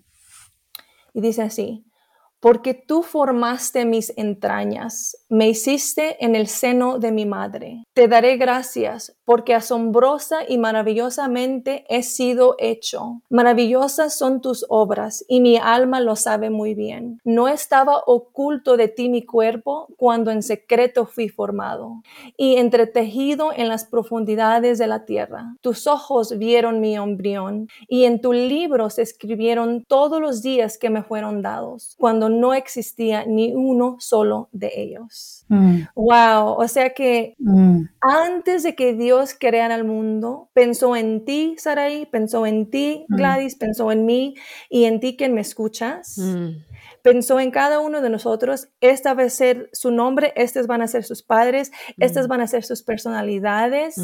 Y 1.14 1.22
dice 1.22 1.42
así, 1.42 1.86
porque 2.40 2.74
tú 2.74 3.04
formaste 3.04 3.86
mis 3.86 4.14
entrañas, 4.18 5.18
me 5.30 5.50
hiciste 5.50 6.24
en 6.24 6.36
el 6.36 6.48
seno 6.48 7.00
de 7.00 7.12
mi 7.12 7.26
madre. 7.26 7.84
Te 7.94 8.08
daré 8.08 8.38
gracias, 8.38 9.16
porque 9.30 9.54
asombrosa 9.54 10.38
y 10.48 10.58
maravillosamente 10.58 11.86
he 11.88 12.02
sido 12.02 12.56
hecho. 12.58 13.22
Maravillosas 13.30 14.18
son 14.18 14.42
tus 14.42 14.66
obras, 14.70 15.24
y 15.28 15.40
mi 15.40 15.58
alma 15.58 16.00
lo 16.00 16.16
sabe 16.16 16.50
muy 16.50 16.74
bien. 16.74 17.22
No 17.24 17.48
estaba 17.48 18.02
oculto 18.08 18.76
de 18.76 18.88
ti 18.88 19.08
mi 19.08 19.24
cuerpo 19.24 19.88
cuando 19.98 20.32
en 20.32 20.42
secreto 20.42 21.06
fui 21.06 21.30
formado, 21.30 22.02
y 22.38 22.56
entretejido 22.56 23.52
en 23.56 23.68
las 23.68 23.86
profundidades 23.86 24.80
de 24.80 24.88
la 24.88 25.06
tierra. 25.06 25.56
Tus 25.62 25.86
ojos 25.86 26.36
vieron 26.40 26.80
mi 26.80 26.96
embrión, 26.96 27.68
y 27.88 28.06
en 28.06 28.22
tu 28.22 28.34
libro 28.34 28.90
se 28.90 29.04
escribieron 29.04 29.86
todos 29.88 30.20
los 30.20 30.42
días 30.42 30.80
que 30.80 30.90
me 30.90 31.04
fueron 31.04 31.44
dados, 31.44 31.94
cuando 32.00 32.30
no 32.30 32.56
existía 32.56 33.26
ni 33.28 33.54
uno 33.54 33.98
solo 34.00 34.50
de 34.54 34.72
ellos. 34.76 35.46
Mm. 35.50 35.82
Wow, 35.94 36.56
o 36.58 36.68
sea 36.68 36.96
que 36.96 37.36
mm. 37.38 37.82
antes 38.02 38.64
de 38.64 38.74
que 38.74 38.96
Dios 38.96 39.19
creara 39.38 39.76
el 39.76 39.84
mundo, 39.84 40.50
pensó 40.54 40.96
en 40.96 41.26
ti, 41.26 41.56
Sarai, 41.58 42.06
pensó 42.06 42.46
en 42.46 42.70
ti, 42.70 43.06
mm. 43.08 43.16
Gladys, 43.16 43.56
pensó 43.56 43.92
en 43.92 44.06
mí 44.06 44.36
y 44.70 44.86
en 44.86 45.00
ti 45.00 45.16
quien 45.18 45.34
me 45.34 45.42
escuchas. 45.42 46.20
Pensó 47.02 47.40
en 47.40 47.52
cada 47.52 47.80
uno 47.80 48.02
de 48.02 48.10
nosotros, 48.10 48.70
esta 48.82 49.14
va 49.14 49.24
a 49.24 49.30
ser 49.30 49.70
su 49.74 49.92
nombre, 49.92 50.34
estos 50.36 50.68
van 50.68 50.82
a 50.82 50.88
ser 50.88 51.04
sus 51.04 51.24
padres, 51.24 51.72
estas 51.98 52.28
van 52.28 52.42
a 52.42 52.48
ser 52.48 52.64
sus 52.64 52.84
personalidades. 52.84 53.96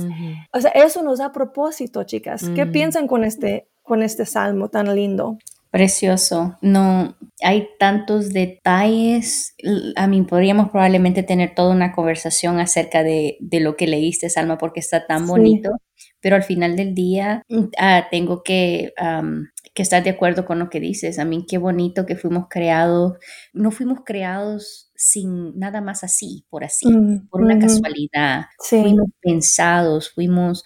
O 0.54 0.62
sea, 0.62 0.72
eso 0.72 1.04
nos 1.04 1.20
da 1.20 1.32
propósito, 1.32 2.04
chicas. 2.04 2.50
¿Qué 2.56 2.66
piensan 2.66 3.08
con 3.08 3.24
este, 3.24 3.68
con 3.84 4.02
este 4.02 4.26
salmo 4.26 4.70
tan 4.70 4.94
lindo? 4.96 5.38
Precioso. 5.75 6.58
No, 6.62 7.17
hay 7.44 7.67
tantos 7.79 8.32
detalles. 8.32 9.55
A 9.98 10.08
mí 10.08 10.22
podríamos 10.22 10.70
probablemente 10.70 11.22
tener 11.22 11.53
toda 11.53 11.74
una 11.75 11.91
conversación 11.91 12.60
acerca 12.62 13.03
de, 13.03 13.38
lo 13.60 13.75
que 13.75 13.86
leíste, 13.88 14.29
Salma, 14.29 14.58
porque 14.58 14.79
está 14.79 15.05
tan 15.05 15.27
bonito. 15.27 15.72
Pero 16.22 16.38
al 16.38 16.44
final 16.44 16.77
del 16.77 16.96
día 16.96 17.44
ah, 17.77 18.08
tengo 18.10 18.41
que 18.41 18.94
que 19.74 19.82
estás 19.82 20.05
de 20.05 20.12
acuerdo 20.12 20.46
con 20.46 20.60
lo 20.60 20.70
que 20.70 20.79
dices. 20.79 21.20
A 21.20 21.25
mí 21.25 21.46
qué 21.50 21.58
bonito 21.58 22.05
que 22.05 22.15
fuimos 22.15 22.46
creados, 22.50 23.17
no 23.53 23.72
fuimos 23.72 24.00
creados 24.05 24.89
sin 24.96 25.58
nada 25.60 25.82
más 25.82 26.03
así, 26.05 26.46
por 26.50 26.63
así, 26.63 26.88
Mm, 26.88 27.27
por 27.27 27.41
una 27.41 27.60
casualidad. 27.60 28.46
Sí. 28.60 28.79
Fuimos 28.82 29.10
pensados, 29.22 30.12
fuimos 30.13 30.63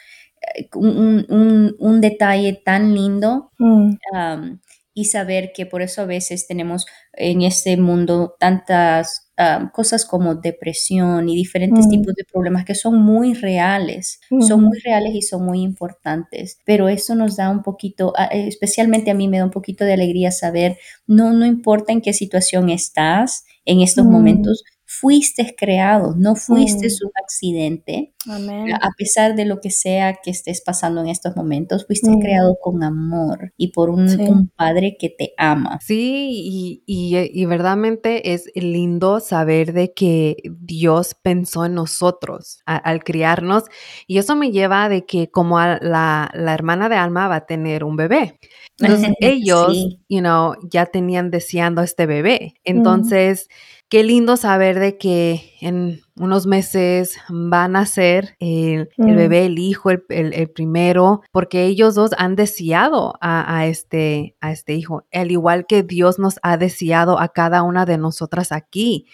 eh, 0.55 0.69
un, 0.75 1.25
un- 1.29 1.75
un 1.79 2.01
detalle 2.01 2.53
tan 2.63 2.93
lindo 2.93 3.51
Mm, 3.57 3.95
um, 4.13 4.59
y 5.01 5.05
saber 5.05 5.51
que 5.53 5.65
por 5.65 5.81
eso 5.81 6.01
a 6.01 6.05
veces 6.05 6.47
tenemos 6.47 6.85
en 7.13 7.41
este 7.41 7.77
mundo 7.77 8.35
tantas 8.39 9.31
um, 9.37 9.69
cosas 9.69 10.05
como 10.05 10.35
depresión 10.35 11.29
y 11.29 11.35
diferentes 11.35 11.85
Mm. 11.87 11.89
tipos 11.89 12.13
de 12.15 12.25
problemas 12.31 12.65
que 12.65 12.75
son 12.75 13.01
muy 13.01 13.33
reales, 13.33 14.19
son 14.47 14.63
muy 14.63 14.79
reales 14.79 15.13
y 15.15 15.21
son 15.21 15.45
muy 15.45 15.61
importantes, 15.61 16.57
pero 16.65 16.89
eso 16.89 17.15
nos 17.15 17.37
da 17.37 17.49
un 17.49 17.63
poquito, 17.63 18.13
a- 18.17 18.25
eh, 18.25 18.47
especialmente 18.47 19.11
a 19.11 19.13
mí 19.13 19.27
me 19.29 19.37
da 19.37 19.45
un 19.45 19.51
poquito 19.51 19.85
de 19.85 19.93
alegría 19.93 20.31
saber, 20.31 20.77
no, 21.07 21.31
no 21.33 21.45
importa 21.45 21.93
en 21.93 22.01
qué 22.01 22.11
situación 22.13 22.69
estás 22.69 23.45
en 23.65 23.79
estos 23.81 24.05
Mm. 24.05 24.11
momentos, 24.11 24.63
fuiste 24.91 25.55
creado, 25.55 26.15
no 26.17 26.35
fuiste 26.35 26.87
Mm. 26.87 27.05
un 27.05 27.11
accidente, 27.23 28.13
Amén. 28.27 28.73
a 28.73 28.89
pesar 28.97 29.35
de 29.35 29.45
lo 29.45 29.59
que 29.61 29.69
sea 29.69 30.15
que 30.23 30.31
estés 30.31 30.61
pasando 30.65 30.99
en 31.01 31.09
estos 31.09 31.35
momentos, 31.35 31.85
fuiste 31.85 32.09
Mm. 32.09 32.19
creado 32.19 32.57
con 32.59 32.83
amor 32.83 33.53
y 33.55 33.71
por 33.71 33.91
un, 33.91 34.09
Sí. 34.09 34.17
un 34.21 34.47
padre 34.49 34.97
que 34.99 35.09
te 35.09 35.33
ama. 35.37 35.77
Sí, 35.85 36.31
y, 36.33 36.83
y, 36.87 37.15
y 37.39 37.45
verdaderamente 37.45 38.33
es 38.33 38.49
lindo 38.55 39.19
saber 39.19 39.73
de 39.73 39.93
que 39.93 40.37
Dios 40.59 41.15
pensó 41.21 41.65
en 41.65 41.75
nosotros 41.75 42.61
a- 42.65 42.75
al 42.77 43.03
criarnos 43.03 43.65
y 44.07 44.17
eso 44.17 44.35
me 44.35 44.49
lleva 44.51 44.89
de 44.89 45.05
que 45.05 45.29
como 45.29 45.59
a 45.59 45.77
la, 45.83 46.31
la 46.33 46.53
hermana 46.55 46.89
de 46.89 46.95
Alma 46.95 47.27
va 47.27 47.35
a 47.35 47.45
tener 47.45 47.83
un 47.83 47.95
bebé. 47.95 48.39
Entonces 49.09 49.13
ellos, 49.19 49.73
Sí. 49.73 49.99
you 50.09 50.19
know, 50.21 50.55
ya 50.71 50.87
tenían 50.87 51.29
deseando 51.29 51.83
este 51.83 52.07
bebé. 52.07 52.53
Entonces, 52.63 53.47
qué 53.89 54.03
lindo 54.03 54.37
saber 54.37 54.77
de 54.79 54.97
que 54.97 55.53
en 55.61 56.01
unos 56.15 56.45
meses 56.45 57.17
van 57.29 57.75
a 57.75 57.85
ser 57.85 58.35
el, 58.39 58.89
el 58.97 59.13
Mm. 59.13 59.15
bebé, 59.15 59.45
el 59.47 59.57
hijo, 59.59 59.89
el, 59.89 60.03
el- 60.09 60.33
el 60.33 60.49
primero, 60.49 61.21
porque 61.31 61.65
ellos 61.65 61.95
dos 61.95 62.11
han 62.17 62.35
deseado 62.35 63.15
a, 63.19 63.57
a 63.57 63.65
este, 63.67 64.35
a 64.41 64.51
este 64.51 64.75
hijo, 64.75 65.05
al 65.11 65.31
igual 65.31 65.65
que 65.67 65.81
Dios 65.83 66.19
nos 66.19 66.39
ha 66.43 66.57
deseado 66.57 67.19
a 67.19 67.29
cada 67.29 67.63
una 67.63 67.85
de 67.85 67.97
nosotras 67.97 68.51
aquí. 68.51 69.07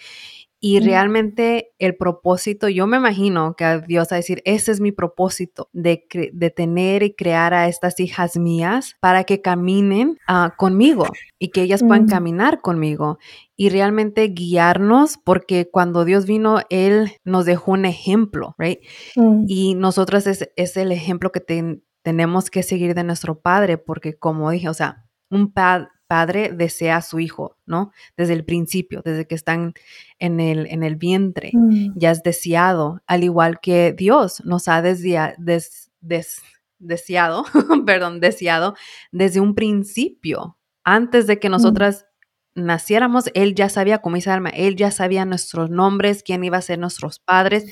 Y 0.66 0.80
realmente 0.80 1.70
el 1.78 1.96
propósito, 1.96 2.68
yo 2.68 2.86
me 2.86 2.96
imagino 2.96 3.54
que 3.56 3.64
a 3.64 3.78
Dios 3.78 4.10
a 4.10 4.16
decir, 4.16 4.42
ese 4.44 4.72
es 4.72 4.80
mi 4.80 4.90
propósito, 4.92 5.68
de, 5.72 6.06
de 6.32 6.50
tener 6.50 7.02
y 7.02 7.14
crear 7.14 7.54
a 7.54 7.68
estas 7.68 8.00
hijas 8.00 8.36
mías 8.36 8.94
para 9.00 9.24
que 9.24 9.40
caminen 9.42 10.18
ah, 10.26 10.54
conmigo 10.56 11.06
y 11.38 11.48
que 11.48 11.62
ellas 11.62 11.82
puedan 11.82 12.04
Mm. 12.04 12.08
caminar 12.08 12.60
conmigo 12.60 13.18
y 13.56 13.68
realmente 13.68 14.28
guiarnos, 14.28 15.18
porque 15.22 15.68
cuando 15.70 16.04
Dios 16.04 16.26
vino, 16.26 16.58
Él 16.70 17.12
nos 17.24 17.44
dejó 17.46 17.72
un 17.72 17.84
ejemplo, 17.84 18.54
right? 18.58 18.80
Mm. 19.16 19.44
Y 19.48 19.74
nosotras 19.74 20.26
es, 20.26 20.50
es 20.56 20.76
el 20.76 20.92
ejemplo 20.92 21.30
que 21.32 21.40
ten- 21.40 21.82
tenemos 22.02 22.50
que 22.50 22.62
seguir 22.62 22.94
de 22.94 23.04
nuestro 23.04 23.40
padre, 23.40 23.78
porque 23.78 24.14
como 24.18 24.50
dije, 24.50 24.68
o 24.68 24.74
sea, 24.74 25.04
un 25.30 25.52
pa- 25.52 25.90
padre 26.06 26.50
desea 26.52 26.96
a 26.98 27.02
su 27.02 27.18
hijo, 27.20 27.56
¿no? 27.66 27.92
Desde 28.16 28.32
el 28.34 28.44
principio, 28.44 29.02
desde 29.04 29.26
que 29.26 29.34
están 29.34 29.74
en 30.18 30.40
el, 30.40 30.66
en 30.70 30.82
el 30.82 30.96
vientre, 30.96 31.50
Mm. 31.52 31.92
ya 31.96 32.10
es 32.10 32.22
deseado, 32.22 33.00
al 33.06 33.24
igual 33.24 33.60
que 33.60 33.92
Dios 33.92 34.42
nos 34.44 34.68
ha 34.68 34.82
desea- 34.82 35.34
des- 35.38 35.90
des- 36.00 36.40
deseado, 36.78 37.44
perdón, 37.86 38.20
deseado 38.20 38.74
desde 39.12 39.40
un 39.40 39.54
principio, 39.54 40.58
antes 40.84 41.26
de 41.26 41.38
que 41.38 41.48
nosotras 41.48 42.06
naciéramos, 42.54 43.24
Él 43.34 43.54
ya 43.54 43.68
sabía, 43.68 43.98
como 43.98 44.16
dice 44.16 44.30
Alma, 44.30 44.50
Él 44.50 44.76
ya 44.76 44.90
sabía 44.90 45.24
nuestros 45.24 45.68
nombres, 45.70 46.22
quién 46.22 46.42
iba 46.44 46.56
a 46.58 46.62
ser 46.62 46.78
nuestros 46.78 47.18
padres 47.18 47.64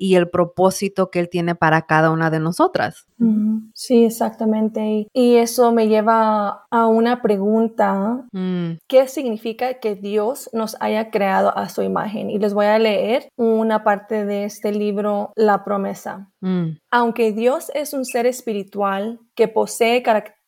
y 0.00 0.14
el 0.14 0.30
propósito 0.30 1.10
que 1.10 1.20
Él 1.20 1.28
tiene 1.28 1.54
para 1.54 1.82
cada 1.82 2.10
una 2.10 2.30
de 2.30 2.40
nosotras. 2.40 3.04
Sí, 3.74 4.04
exactamente. 4.06 4.80
Y- 4.86 5.06
Y 5.12 5.36
eso 5.36 5.72
me 5.72 5.86
lleva 5.88 6.64
a 6.70 6.86
una 6.86 7.20
pregunta. 7.22 8.24
Mm, 8.32 8.78
¿Qué 8.88 9.06
significa 9.08 9.74
que 9.74 9.94
Dios 9.94 10.48
nos 10.54 10.76
haya 10.80 11.10
creado 11.10 11.56
a 11.56 11.68
su 11.68 11.82
imagen? 11.82 12.30
Y 12.30 12.38
les 12.38 12.54
voy 12.54 12.66
a 12.66 12.78
leer 12.78 13.28
una 13.36 13.84
parte 13.84 14.24
de 14.24 14.44
este 14.44 14.72
libro, 14.72 15.32
La 15.36 15.64
promesa. 15.64 16.30
mm, 16.40 16.78
Aunque 16.90 17.32
Dios 17.32 17.70
es 17.74 17.92
un 17.92 18.04
ser 18.06 18.24
espiritual 18.26 19.20
que 19.34 19.46
posee 19.48 20.02
características 20.02 20.39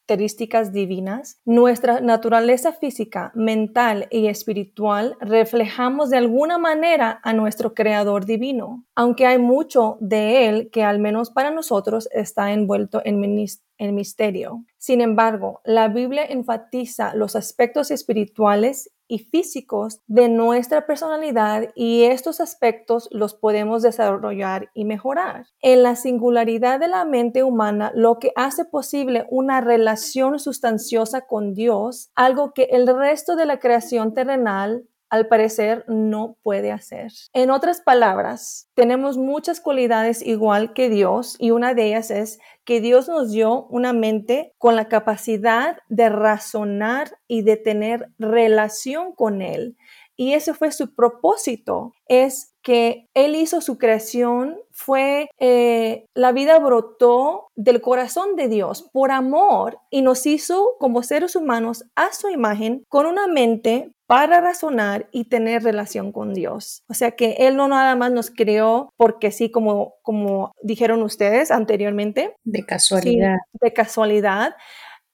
divinas, 0.73 1.40
nuestra 1.44 2.00
naturaleza 2.00 2.73
física, 2.73 3.32
mental 3.35 4.09
y 4.11 4.26
espiritual 4.26 5.16
reflejamos 5.21 6.11
de 6.11 6.18
alguna 6.18 6.59
manera 6.59 7.21
a 7.23 7.32
nuestro 7.32 7.75
Creador 7.75 8.26
divino, 8.26 8.85
aunque 8.94 9.26
hay 9.26 9.38
mucho 9.38 9.97
de 10.00 10.49
Él 10.49 10.71
que 10.71 10.85
al 10.85 10.99
menos 10.99 11.30
para 11.30 11.50
nosotros 11.50 12.09
está 12.12 12.52
envuelto 12.52 13.00
en 13.04 13.94
misterio. 13.94 14.64
Sin 14.78 15.00
embargo, 15.00 15.61
la 15.64 15.88
Biblia 15.88 16.25
enfatiza 16.25 17.14
los 17.14 17.37
aspectos 17.37 17.90
espirituales 17.90 18.90
y 19.12 19.19
físicos 19.19 20.00
de 20.07 20.31
nuestra 20.31 20.87
personalidad 20.87 21.69
y 21.75 22.04
estos 22.04 22.40
aspectos 22.40 23.11
los 23.12 23.35
podemos 23.35 23.83
desarrollar 23.83 24.71
y 24.73 24.87
mejorar. 24.87 25.49
En 25.61 25.83
la 25.83 25.97
singularidad 25.97 26.81
de 26.81 26.88
la 26.88 27.04
mente 27.04 27.42
humana, 27.42 27.92
lo 27.95 28.19
que 28.19 28.33
hace 28.37 28.64
posible 28.64 29.26
una 29.28 29.61
relación 29.61 30.38
sustanciosa 30.38 31.26
con 31.26 31.52
Dios, 31.52 32.11
algo 32.14 32.54
que 32.54 32.69
el 32.71 32.87
resto 32.87 33.37
de 33.37 33.45
la 33.45 33.59
creación 33.59 34.14
terrenal 34.14 34.88
al 35.12 35.26
parecer 35.26 35.85
no 35.88 36.38
puede 36.42 36.73
hacer. 36.73 37.12
En 37.35 37.50
otras 37.50 37.83
palabras, 37.83 38.71
tenemos 38.73 39.19
muchas 39.19 39.61
cualidades 39.61 40.23
igual 40.23 40.73
que 40.73 40.88
Dios 40.88 41.37
y 41.38 41.50
una 41.50 41.75
de 41.75 41.88
ellas 41.88 42.11
es 42.11 42.38
que 42.64 42.81
Dios 42.81 43.11
nos 43.11 43.31
dio 43.31 43.66
una 43.66 43.92
mente 43.92 44.54
con 44.57 44.75
la 44.75 44.88
capacidad 44.88 45.76
de 45.90 46.09
razonar 46.09 47.19
y 47.28 47.42
de 47.42 47.59
tener 47.59 48.09
relación 48.19 49.12
con 49.12 49.42
Él. 49.42 49.76
Y 50.16 50.33
ese 50.33 50.54
fue 50.54 50.73
su 50.73 50.95
propósito, 50.95 51.92
es 52.07 52.51
que 52.62 53.09
Él 53.14 53.35
hizo 53.35 53.61
su 53.61 53.78
creación, 53.78 54.59
fue, 54.71 55.28
eh, 55.38 56.07
la 56.14 56.33
vida 56.33 56.59
brotó 56.59 57.49
del 57.54 57.81
corazón 57.81 58.37
de 58.37 58.49
Dios 58.49 58.88
por 58.92 59.11
amor 59.11 59.78
y 59.90 60.02
nos 60.02 60.26
hizo 60.26 60.76
como 60.78 61.02
seres 61.02 61.37
humanos 61.37 61.85
a 61.95 62.12
su 62.12 62.31
imagen 62.31 62.85
con 62.88 63.07
una 63.07 63.26
mente 63.26 63.92
para 64.07 64.40
razonar 64.40 65.09
y 65.11 65.25
tener 65.25 65.62
relación 65.62 66.12
con 66.12 66.35
Dios. 66.35 66.85
O 66.88 66.95
sea 66.95 67.12
que 67.12 67.33
Él 67.38 67.57
no 67.57 67.69
nada 67.69 67.95
más 67.97 68.12
nos 68.12 68.31
creó 68.31 68.90
porque 68.97 69.31
sí, 69.31 69.50
como, 69.50 69.95
como 70.02 70.52
dijeron 70.62 71.02
ustedes 71.02 71.50
anteriormente, 71.50 72.35
De 72.45 72.64
casualidad. 72.64 73.37
Sí, 73.52 73.59
de 73.61 73.73
casualidad. 73.73 74.54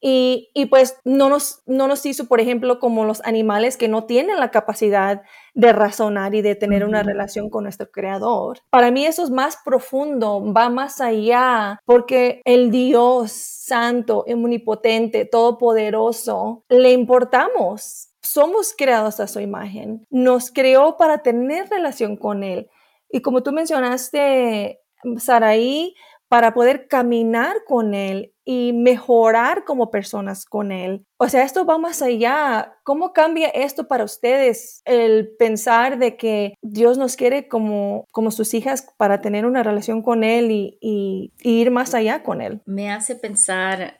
Y, 0.00 0.50
y, 0.54 0.66
pues 0.66 0.98
no 1.04 1.28
nos, 1.28 1.62
no 1.66 1.88
nos 1.88 2.06
hizo, 2.06 2.26
por 2.26 2.40
ejemplo, 2.40 2.78
como 2.78 3.04
los 3.04 3.20
animales 3.24 3.76
que 3.76 3.88
no 3.88 4.04
tienen 4.04 4.38
la 4.38 4.52
capacidad 4.52 5.22
de 5.54 5.72
razonar 5.72 6.36
y 6.36 6.42
de 6.42 6.54
tener 6.54 6.84
una 6.84 7.02
relación 7.02 7.50
con 7.50 7.64
nuestro 7.64 7.90
creador. 7.90 8.60
Para 8.70 8.92
mí 8.92 9.04
eso 9.04 9.24
es 9.24 9.30
más 9.30 9.58
profundo, 9.64 10.40
va 10.52 10.68
más 10.68 11.00
allá, 11.00 11.80
porque 11.84 12.42
el 12.44 12.70
Dios 12.70 13.32
santo, 13.32 14.24
omnipotente, 14.26 15.24
todopoderoso, 15.24 16.64
le 16.68 16.92
importamos. 16.92 18.10
Somos 18.22 18.74
creados 18.76 19.20
a 19.20 19.26
su 19.26 19.40
imagen. 19.40 20.06
Nos 20.10 20.50
creó 20.52 20.96
para 20.96 21.22
tener 21.22 21.68
relación 21.68 22.16
con 22.16 22.44
Él. 22.44 22.70
Y 23.10 23.20
como 23.20 23.42
tú 23.42 23.52
mencionaste, 23.52 24.80
Saraí, 25.18 25.94
para 26.28 26.52
poder 26.52 26.88
caminar 26.88 27.64
con 27.66 27.94
Él 27.94 28.34
y 28.50 28.72
mejorar 28.72 29.64
como 29.66 29.90
personas 29.90 30.46
con 30.46 30.72
Él. 30.72 31.04
O 31.18 31.28
sea, 31.28 31.42
esto 31.44 31.66
va 31.66 31.76
más 31.76 32.00
allá. 32.00 32.76
¿Cómo 32.82 33.12
cambia 33.12 33.48
esto 33.48 33.88
para 33.88 34.04
ustedes 34.04 34.80
el 34.86 35.28
pensar 35.38 35.98
de 35.98 36.16
que 36.16 36.54
Dios 36.62 36.96
nos 36.96 37.16
quiere 37.16 37.46
como, 37.46 38.06
como 38.10 38.30
sus 38.30 38.54
hijas 38.54 38.86
para 38.96 39.20
tener 39.20 39.44
una 39.44 39.62
relación 39.62 40.00
con 40.00 40.24
Él 40.24 40.50
y, 40.50 40.78
y- 40.80 41.30
y 41.42 41.60
ir 41.60 41.70
más 41.70 41.92
allá 41.92 42.22
con 42.22 42.40
Él? 42.40 42.62
Me 42.64 42.90
hace 42.90 43.16
pensar, 43.16 43.98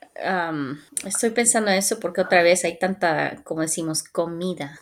estoy 1.05 1.29
pensando 1.29 1.69
eso 1.69 1.99
porque 1.99 2.21
otra 2.21 2.41
vez 2.41 2.65
hay 2.65 2.79
tanta, 2.79 3.43
como 3.43 3.61
decimos, 3.61 4.01
comida. 4.01 4.79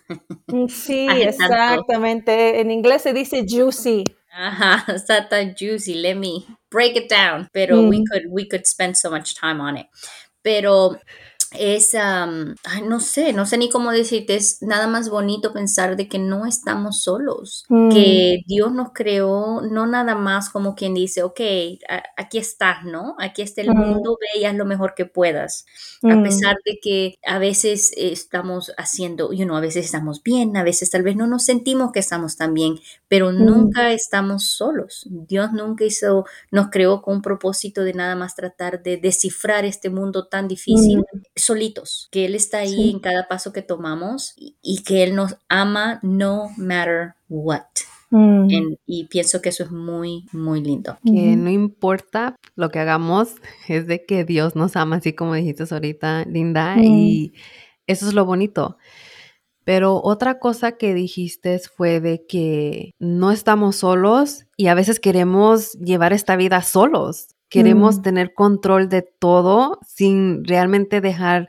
Mm, 0.47 0.67
Sí, 0.69 1.07
tanto. 1.37 1.43
exactamente. 1.43 2.61
En 2.61 2.71
inglés 2.71 3.01
se 3.01 3.11
dice 3.11 3.45
juicy. 3.47 4.05
Ajá, 4.31 4.85
está 4.95 5.27
tan 5.29 5.55
juicy. 5.59 5.95
Let 5.95 6.15
me 6.15 6.45
break 6.69 6.95
it 6.95 7.09
down. 7.09 7.49
Pero 7.53 7.83
we 7.87 8.01
Mm. 8.01 8.05
could 8.11 8.23
we 8.29 8.45
could 8.45 8.67
spend 8.67 8.97
so 8.97 9.09
much 9.09 9.35
time 9.35 9.61
on 9.61 9.77
it. 9.77 9.87
Pero 10.43 10.97
es, 11.53 11.93
no 12.83 12.99
sé, 12.99 13.33
no 13.33 13.45
sé 13.45 13.57
ni 13.57 13.69
cómo 13.69 13.91
decirte, 13.91 14.35
es 14.35 14.61
nada 14.61 14.87
más 14.87 15.09
bonito 15.09 15.53
pensar 15.53 15.95
de 15.95 16.07
que 16.09 16.19
no 16.19 16.45
estamos 16.45 17.01
solos, 17.03 17.65
Mm, 17.69 17.89
que 17.89 18.39
Dios 18.45 18.71
nos 18.73 18.89
creó 18.93 19.61
no 19.61 19.87
nada 19.87 20.13
más 20.15 20.49
como 20.49 20.75
quien 20.75 20.93
dice, 20.93 21.23
ok, 21.23 21.39
a- 21.89 22.03
aquí 22.17 22.37
estás, 22.37 22.83
¿no? 22.83 23.15
Aquí 23.19 23.41
está 23.41 23.61
el 23.61 23.69
Mm. 23.71 23.77
mundo, 23.79 24.17
ve 24.19 24.39
y 24.41 24.45
haz 24.45 24.55
lo 24.55 24.65
mejor 24.65 24.93
que 24.93 25.05
puedas. 25.05 25.65
A 26.03 26.15
mm, 26.15 26.23
pesar 26.23 26.55
de 26.65 26.79
que 26.81 27.15
a 27.25 27.39
veces 27.39 27.91
estamos 27.95 28.71
haciendo, 28.77 29.31
you 29.33 29.45
know, 29.45 29.55
a 29.55 29.61
veces 29.61 29.85
estamos 29.85 30.21
bien, 30.23 30.55
a 30.57 30.63
veces 30.63 30.89
tal 30.89 31.03
vez 31.03 31.15
no 31.15 31.27
nos 31.27 31.45
sentimos 31.45 31.91
que 31.91 31.99
estamos 31.99 32.35
tan 32.37 32.53
bien, 32.53 32.75
pero 33.07 33.31
nunca 33.31 33.91
estamos 33.93 34.43
solos. 34.51 35.05
Dios 35.09 35.53
nunca 35.53 35.85
hizo, 35.85 36.25
nos 36.51 36.69
creó 36.69 37.01
con 37.01 37.15
un 37.17 37.21
propósito 37.21 37.81
de 37.83 37.93
nada 37.93 38.15
más 38.15 38.35
tratar 38.35 38.83
de 38.83 38.97
descifrar 38.97 39.65
este 39.65 39.89
mundo 39.89 40.27
tan 40.27 40.47
difícil 40.47 41.03
solitos, 41.37 42.07
que 42.11 42.25
Él 42.25 42.35
está 42.35 42.59
ahí 42.59 42.75
Sí. 42.75 42.89
en 42.91 42.99
cada 42.99 43.27
paso 43.27 43.53
que 43.53 43.61
tomamos 43.61 44.33
y, 44.35 44.55
y 44.61 44.83
que 44.83 45.03
Él 45.03 45.15
nos 45.15 45.37
ama 45.49 45.99
no 46.03 46.49
matter 46.57 47.13
what. 47.29 47.61
mm, 48.09 48.49
En- 48.51 48.79
y 48.85 49.03
pienso 49.05 49.41
que 49.41 49.49
eso 49.49 49.63
es 49.63 49.71
muy, 49.71 50.25
muy 50.31 50.61
lindo. 50.63 50.97
que 51.03 51.35
no 51.35 51.49
importa 51.49 52.35
lo 52.55 52.69
que 52.69 52.79
hagamos, 52.79 53.35
es 53.67 53.85
de 53.87 54.05
que 54.05 54.23
Dios 54.23 54.55
nos 54.55 54.75
ama, 54.77 54.95
así 54.97 55.11
como 55.13 55.33
dijiste 55.33 55.65
ahorita, 55.69 56.23
Linda, 56.25 56.75
Mm. 56.77 56.83
y 56.85 57.33
eso 57.85 58.07
es 58.07 58.13
lo 58.13 58.23
bonito. 58.25 58.77
Pero 59.65 59.99
otra 60.01 60.39
cosa 60.39 60.77
que 60.77 60.93
dijiste 60.93 61.59
fue 61.59 61.99
de 61.99 62.25
que 62.25 62.91
no 62.99 63.31
estamos 63.33 63.75
solos 63.75 64.45
y 64.55 64.67
a 64.67 64.73
veces 64.73 65.01
queremos 65.01 65.73
llevar 65.73 66.13
esta 66.13 66.37
vida 66.37 66.61
solos. 66.61 67.35
Queremos 67.49 67.99
Mm. 67.99 68.01
tener 68.01 68.33
control 68.33 68.89
de 68.89 69.01
todo 69.03 69.79
sin 69.87 70.43
realmente 70.43 70.99
dejar 71.01 71.47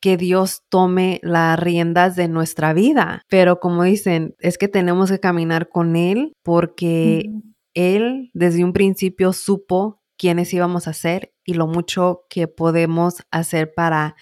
que 0.00 0.16
Dios 0.16 0.62
tome 0.68 1.18
las 1.22 1.58
riendas 1.58 2.14
de 2.16 2.28
nuestra 2.28 2.72
vida. 2.72 3.22
Pero 3.28 3.58
como 3.60 3.82
dicen, 3.84 4.34
es 4.38 4.58
que 4.58 4.68
tenemos 4.68 5.10
que 5.10 5.18
caminar 5.20 5.68
con 5.68 5.96
Él 5.96 6.32
porque 6.44 7.24
mm, 7.28 7.40
él 7.74 8.30
desde 8.34 8.64
un 8.64 8.72
principio 8.72 9.32
supo 9.32 10.00
quiénes 10.16 10.52
íbamos 10.52 10.86
a 10.86 10.92
ser 10.92 11.32
y 11.44 11.54
lo 11.54 11.66
mucho 11.66 12.22
que 12.28 12.46
podemos 12.46 13.22
hacer 13.30 13.72
para 13.74 14.14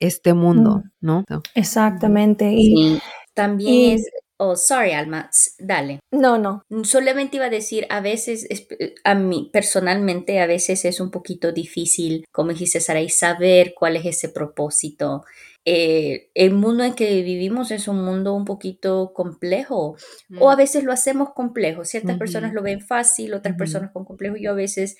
este 0.00 0.34
mundo, 0.34 0.82
Mm. 0.84 0.90
¿no? 1.00 1.24
So, 1.28 1.42
Exactamente. 1.54 2.52
Y 2.52 2.74
Sí. 2.76 2.98
También 3.34 3.70
y- 3.72 3.92
es, 3.94 4.08
oh, 4.38 4.56
sorry, 4.56 4.92
Alma, 4.92 5.30
dale. 5.58 6.00
no, 6.12 6.38
no. 6.38 6.62
Solamente 6.84 7.36
iba 7.36 7.46
a 7.46 7.50
decir, 7.50 7.86
a 7.90 8.00
veces, 8.00 8.46
es- 8.50 8.66
a 9.04 9.14
mí 9.14 9.50
personalmente, 9.52 10.40
a 10.40 10.46
veces 10.46 10.84
es 10.84 11.00
un 11.00 11.10
poquito 11.10 11.52
difícil, 11.52 12.24
como 12.32 12.50
dijiste, 12.52 12.80
Saray, 12.80 13.08
saber 13.08 13.74
cuál 13.74 13.96
es 13.96 14.04
ese 14.06 14.28
propósito. 14.28 15.24
Eh, 15.68 16.30
el 16.34 16.52
mundo 16.54 16.84
en 16.84 16.94
que 16.94 17.22
vivimos 17.22 17.72
es 17.72 17.88
un 17.88 18.04
mundo 18.04 18.34
un 18.34 18.44
poquito 18.44 19.12
complejo, 19.12 19.96
o 20.38 20.50
a 20.50 20.54
veces 20.54 20.84
lo 20.84 20.92
hacemos 20.92 21.30
complejo. 21.34 21.84
Ciertas 21.84 22.18
personas 22.18 22.52
lo 22.54 22.62
ven 22.62 22.80
fácil, 22.80 23.34
otras 23.34 23.56
personas 23.56 23.90
con 23.90 24.04
complejo. 24.04 24.36
Yo 24.36 24.52
a 24.52 24.54
veces 24.54 24.96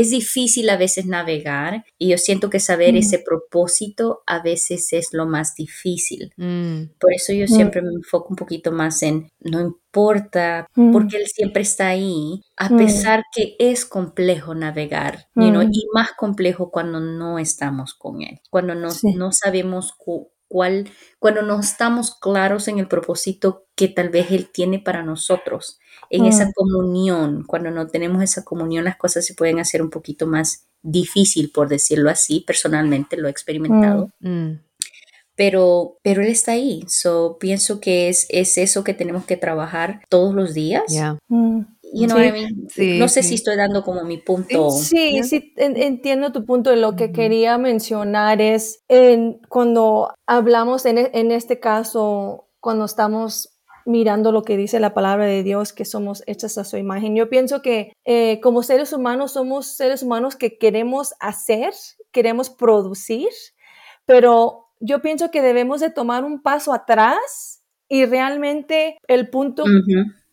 es 0.00 0.10
difícil 0.10 0.68
a 0.70 0.76
veces 0.76 1.06
navegar 1.06 1.84
y 1.98 2.08
yo 2.10 2.18
siento 2.18 2.50
que 2.50 2.60
saber 2.60 2.94
Mm. 2.94 2.98
ese 2.98 3.18
propósito 3.18 4.22
a 4.26 4.42
veces 4.42 4.92
es 4.92 5.08
lo 5.12 5.26
más 5.26 5.54
difícil. 5.54 6.32
Mm, 6.36 6.90
Por 6.98 7.12
eso 7.14 7.32
yo 7.32 7.44
Mm. 7.44 7.48
siempre 7.48 7.82
me 7.82 7.90
enfoco 7.94 8.28
un 8.30 8.36
poquito 8.36 8.72
más 8.72 9.02
en 9.02 9.28
no 9.40 9.60
importa, 9.60 10.66
porque 10.92 11.18
Él 11.18 11.26
siempre 11.28 11.62
está 11.62 11.88
ahí, 11.88 12.40
a 12.56 12.68
pesar 12.76 13.22
que 13.34 13.54
es 13.60 13.84
complejo 13.86 14.54
navegar, 14.54 15.26
you 15.36 15.50
know, 15.50 15.62
y 15.62 15.86
más 15.94 16.10
complejo 16.18 16.70
cuando 16.72 16.98
no 17.00 17.38
estamos 17.38 17.94
con 17.94 18.22
Él, 18.22 18.40
cuando 18.50 18.74
no, 18.74 18.90
Sí. 18.90 19.14
no 19.14 19.30
sabemos 19.32 19.92
cu- 19.96 20.30
cuál, 20.54 20.88
cuando 21.18 21.42
no 21.42 21.58
estamos 21.58 22.14
claros 22.14 22.68
en 22.68 22.78
el 22.78 22.86
propósito 22.86 23.64
que 23.74 23.88
tal 23.88 24.10
vez 24.10 24.30
Él 24.30 24.50
tiene 24.52 24.78
para 24.78 25.02
nosotros, 25.02 25.80
en 26.10 26.26
esa 26.26 26.46
Mm. 26.46 26.52
comunión, 26.54 27.44
cuando 27.44 27.72
no 27.72 27.88
tenemos 27.88 28.22
esa 28.22 28.44
comunión, 28.44 28.84
las 28.84 28.96
cosas 28.96 29.26
se 29.26 29.34
pueden 29.34 29.58
hacer 29.58 29.82
un 29.82 29.90
poquito 29.90 30.28
más 30.28 30.68
difícil, 30.80 31.50
por 31.50 31.68
decirlo 31.68 32.08
así, 32.08 32.44
personalmente 32.46 33.16
lo 33.16 33.26
he 33.26 33.32
experimentado 33.32 34.10
mm, 34.20 34.52
pero, 35.34 35.98
pero 36.04 36.22
él 36.22 36.28
está 36.28 36.52
ahí. 36.52 36.84
So, 36.86 37.36
pienso 37.40 37.80
que 37.80 38.08
es, 38.08 38.26
es 38.28 38.56
eso 38.56 38.84
que 38.84 38.94
tenemos 38.94 39.24
que 39.24 39.36
trabajar 39.36 40.02
todos 40.08 40.32
los 40.36 40.54
días. 40.54 40.84
yeah. 40.86 41.18
Mm. 41.26 41.62
You 41.94 42.06
know 42.08 42.16
Sí. 42.18 42.24
what 42.24 42.28
I 42.28 42.32
mean? 42.32 42.68
Sí, 42.68 42.98
no 42.98 43.08
sé 43.08 43.22
sí. 43.22 43.28
si 43.30 43.34
estoy 43.36 43.56
dando 43.56 43.82
como 43.84 44.02
mi 44.04 44.18
punto. 44.18 44.70
Sí, 44.70 45.22
sí, 45.22 45.52
en- 45.56 45.76
entiendo 45.76 46.32
tu 46.32 46.44
punto. 46.44 46.74
Lo 46.74 46.96
que 46.96 47.12
quería 47.12 47.56
mencionar 47.58 48.40
es 48.40 48.82
en, 48.88 49.40
cuando 49.48 50.12
hablamos 50.26 50.86
en, 50.86 50.98
en 50.98 51.30
este 51.30 51.60
caso, 51.60 52.48
cuando 52.60 52.84
estamos 52.84 53.50
mirando 53.86 54.32
lo 54.32 54.42
que 54.42 54.56
dice 54.56 54.80
la 54.80 54.94
palabra 54.94 55.26
de 55.26 55.42
Dios, 55.42 55.72
que 55.74 55.84
somos 55.84 56.22
hechas 56.26 56.56
a 56.58 56.64
su 56.64 56.76
imagen. 56.78 57.14
Yo 57.14 57.28
pienso 57.28 57.60
que 57.62 57.92
eh, 58.06 58.40
como 58.40 58.62
seres 58.62 58.92
humanos 58.94 59.32
somos 59.32 59.76
seres 59.76 60.02
humanos 60.02 60.36
que 60.36 60.56
queremos 60.58 61.12
hacer, 61.20 61.74
queremos 62.10 62.48
producir, 62.50 63.28
pero 64.06 64.66
yo 64.80 65.00
pienso 65.02 65.30
que 65.30 65.42
debemos 65.42 65.80
de 65.80 65.90
tomar 65.90 66.24
un 66.24 66.42
paso 66.42 66.72
atrás 66.72 67.62
y 67.88 68.06
realmente 68.06 68.96
el 69.08 69.28
punto 69.30 69.64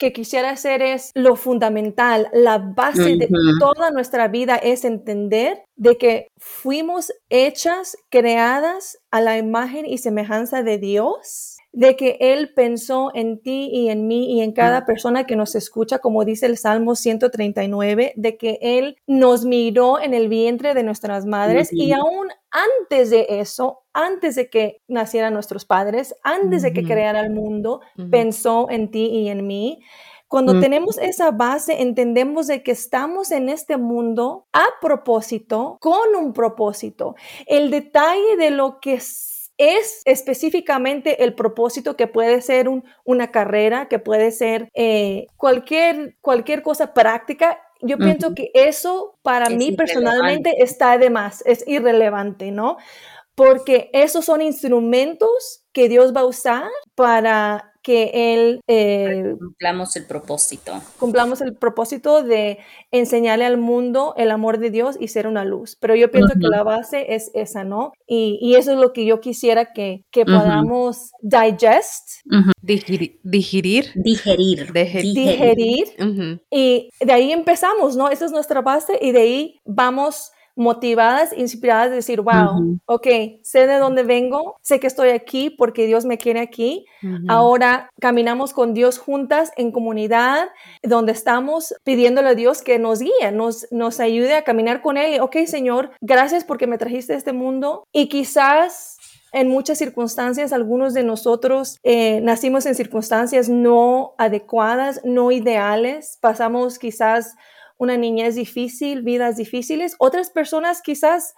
que 0.01 0.13
quisiera 0.13 0.49
hacer 0.49 0.81
es 0.81 1.11
lo 1.13 1.35
fundamental, 1.35 2.27
la 2.33 2.57
base 2.57 3.17
de 3.17 3.29
toda 3.59 3.91
nuestra 3.91 4.27
vida 4.29 4.55
es 4.55 4.83
entender 4.83 5.61
de 5.75 5.95
que 5.99 6.27
fuimos 6.39 7.13
hechas, 7.29 7.95
creadas 8.09 8.97
a 9.11 9.21
la 9.21 9.37
imagen 9.37 9.85
y 9.85 9.99
semejanza 9.99 10.63
de 10.63 10.79
Dios, 10.79 11.50
de 11.73 11.95
que 11.95 12.17
Él 12.19 12.53
pensó 12.53 13.11
en 13.13 13.41
ti 13.41 13.69
y 13.71 13.89
en 13.89 14.07
mí 14.07 14.33
y 14.33 14.41
en 14.41 14.51
cada 14.51 14.85
persona 14.85 15.25
que 15.25 15.35
nos 15.37 15.55
escucha, 15.55 15.99
como 15.99 16.25
dice 16.25 16.45
el 16.45 16.57
Salmo 16.57 16.95
139, 16.95 18.13
de 18.15 18.37
que 18.37 18.59
Él 18.61 18.97
nos 19.07 19.45
miró 19.45 19.99
en 20.01 20.13
el 20.13 20.27
vientre 20.27 20.73
de 20.73 20.83
nuestras 20.83 21.25
madres 21.25 21.69
y 21.71 21.93
aún 21.93 22.27
antes 22.51 23.09
de 23.09 23.25
eso, 23.29 23.83
antes 23.93 24.35
de 24.35 24.49
que 24.49 24.81
nacieran 24.87 25.33
nuestros 25.33 25.63
padres, 25.65 26.13
antes 26.23 26.61
de 26.63 26.73
que 26.73 26.83
creara 26.83 27.21
el 27.21 27.31
mundo, 27.31 27.79
pensó 28.09 28.69
en 28.69 28.91
ti 28.91 29.05
y 29.05 29.29
en 29.29 29.47
mí. 29.47 29.81
Cuando 30.27 30.53
Mm. 30.53 30.59
tenemos 30.61 30.97
esa 30.97 31.31
base, 31.31 31.81
entendemos 31.81 32.47
de 32.47 32.63
que 32.63 32.71
estamos 32.71 33.31
en 33.31 33.49
este 33.49 33.75
mundo 33.77 34.45
a 34.53 34.65
propósito, 34.81 35.77
con 35.81 36.15
un 36.17 36.31
propósito. 36.31 37.15
El 37.47 37.69
detalle 37.69 38.37
de 38.37 38.49
lo 38.51 38.79
que 38.79 38.99
es, 39.61 40.01
es 40.05 40.19
específicamente 40.19 41.23
el 41.23 41.33
propósito 41.33 41.95
que 41.95 42.07
puede 42.07 42.41
ser 42.41 42.67
un- 42.69 42.83
una 43.03 43.31
carrera, 43.31 43.87
que 43.87 43.99
puede 43.99 44.31
ser 44.31 44.69
eh, 44.73 45.27
cualquier, 45.37 46.15
cualquier 46.21 46.61
cosa 46.63 46.93
práctica. 46.93 47.59
Yo 47.81 47.97
pienso 47.97 48.33
que 48.35 48.51
eso 48.53 49.17
para 49.23 49.45
Es 49.47 49.57
mí 49.57 49.71
personalmente 49.71 50.51
está 50.63 50.97
de 50.97 51.09
más, 51.09 51.43
es 51.45 51.63
irrelevante, 51.67 52.51
¿no? 52.51 52.77
Porque 53.35 53.89
esos 53.93 54.25
son 54.25 54.41
instrumentos 54.41 55.60
que 55.73 55.89
Dios 55.89 56.13
va 56.15 56.21
a 56.21 56.25
usar 56.25 56.63
para 56.95 57.67
que 57.83 58.35
Él 58.35 58.61
eh, 58.67 59.33
Cumplamos 59.39 59.95
el 59.95 60.05
propósito. 60.05 60.79
cumplamos 60.99 61.41
el 61.41 61.55
propósito 61.55 62.21
de 62.21 62.59
enseñarle 62.91 63.43
al 63.43 63.57
mundo 63.57 64.13
el 64.17 64.29
amor 64.29 64.59
de 64.59 64.69
Dios 64.69 64.97
y 64.99 65.07
ser 65.07 65.25
una 65.25 65.45
luz. 65.45 65.77
Pero 65.81 65.95
yo 65.95 66.11
pienso 66.11 66.35
que 66.39 66.47
la 66.47 66.61
base 66.61 67.15
es 67.15 67.31
esa, 67.33 67.63
¿no? 67.63 67.91
Y, 68.05 68.37
y 68.39 68.53
eso 68.55 68.73
es 68.73 68.77
lo 68.77 68.93
que 68.93 69.05
yo 69.05 69.19
quisiera 69.19 69.73
que, 69.73 70.05
que 70.11 70.25
podamos 70.25 71.09
digest, 71.21 72.21
Digiri- 72.61 73.19
digerir. 73.23 73.91
Digerir. 73.95 74.71
Digerir 75.15 75.85
Ujú. 75.99 76.39
y 76.51 76.89
de 76.99 77.13
ahí 77.13 77.31
empezamos, 77.31 77.95
¿no? 77.95 78.09
Esa 78.09 78.25
es 78.25 78.31
nuestra 78.31 78.61
base 78.61 78.99
y 79.01 79.11
de 79.11 79.21
ahí 79.21 79.59
vamos 79.65 80.31
motivadas, 80.55 81.33
inspiradas 81.35 81.89
de 81.89 81.97
decir, 81.97 82.21
wow, 82.21 82.55
Ujú. 82.55 82.79
ok, 82.85 83.07
sé 83.41 83.67
de 83.67 83.77
dónde 83.77 84.03
vengo, 84.03 84.57
sé 84.61 84.79
que 84.79 84.87
estoy 84.87 85.09
aquí 85.09 85.49
porque 85.49 85.85
Dios 85.85 86.05
me 86.05 86.17
quiere 86.17 86.39
aquí. 86.39 86.85
Ahora 87.27 87.89
caminamos 87.99 88.53
con 88.53 88.73
Dios 88.73 88.99
juntas 88.99 89.51
en 89.57 89.71
comunidad, 89.71 90.49
donde 90.83 91.11
estamos 91.11 91.73
pidiéndole 91.83 92.29
a 92.29 92.35
Dios 92.35 92.61
que 92.61 92.77
nos 92.79 92.99
guíe, 92.99 93.31
nos, 93.33 93.67
nos 93.71 93.99
ayude 93.99 94.35
a 94.35 94.43
caminar 94.43 94.81
con 94.81 94.97
Él. 94.97 95.19
Ok, 95.21 95.37
Señor, 95.45 95.91
gracias 96.01 96.43
porque 96.43 96.67
me 96.67 96.77
trajiste 96.77 97.13
a 97.13 97.17
este 97.17 97.33
mundo 97.33 97.87
y 97.91 98.07
quizás 98.07 98.97
en 99.33 99.47
muchas 99.47 99.77
circunstancias, 99.77 100.51
algunos 100.51 100.93
de 100.93 101.03
nosotros 101.03 101.79
eh, 101.83 102.19
nacimos 102.21 102.65
en 102.65 102.75
circunstancias 102.75 103.47
no 103.47 104.13
adecuadas, 104.17 105.01
no 105.05 105.31
ideales, 105.31 106.17
pasamos 106.19 106.77
quizás 106.77 107.35
una 107.81 107.97
niñez 107.97 108.35
difícil, 108.35 109.01
vidas 109.01 109.37
difíciles, 109.37 109.95
otras 109.97 110.29
personas 110.29 110.83
quizás 110.83 111.33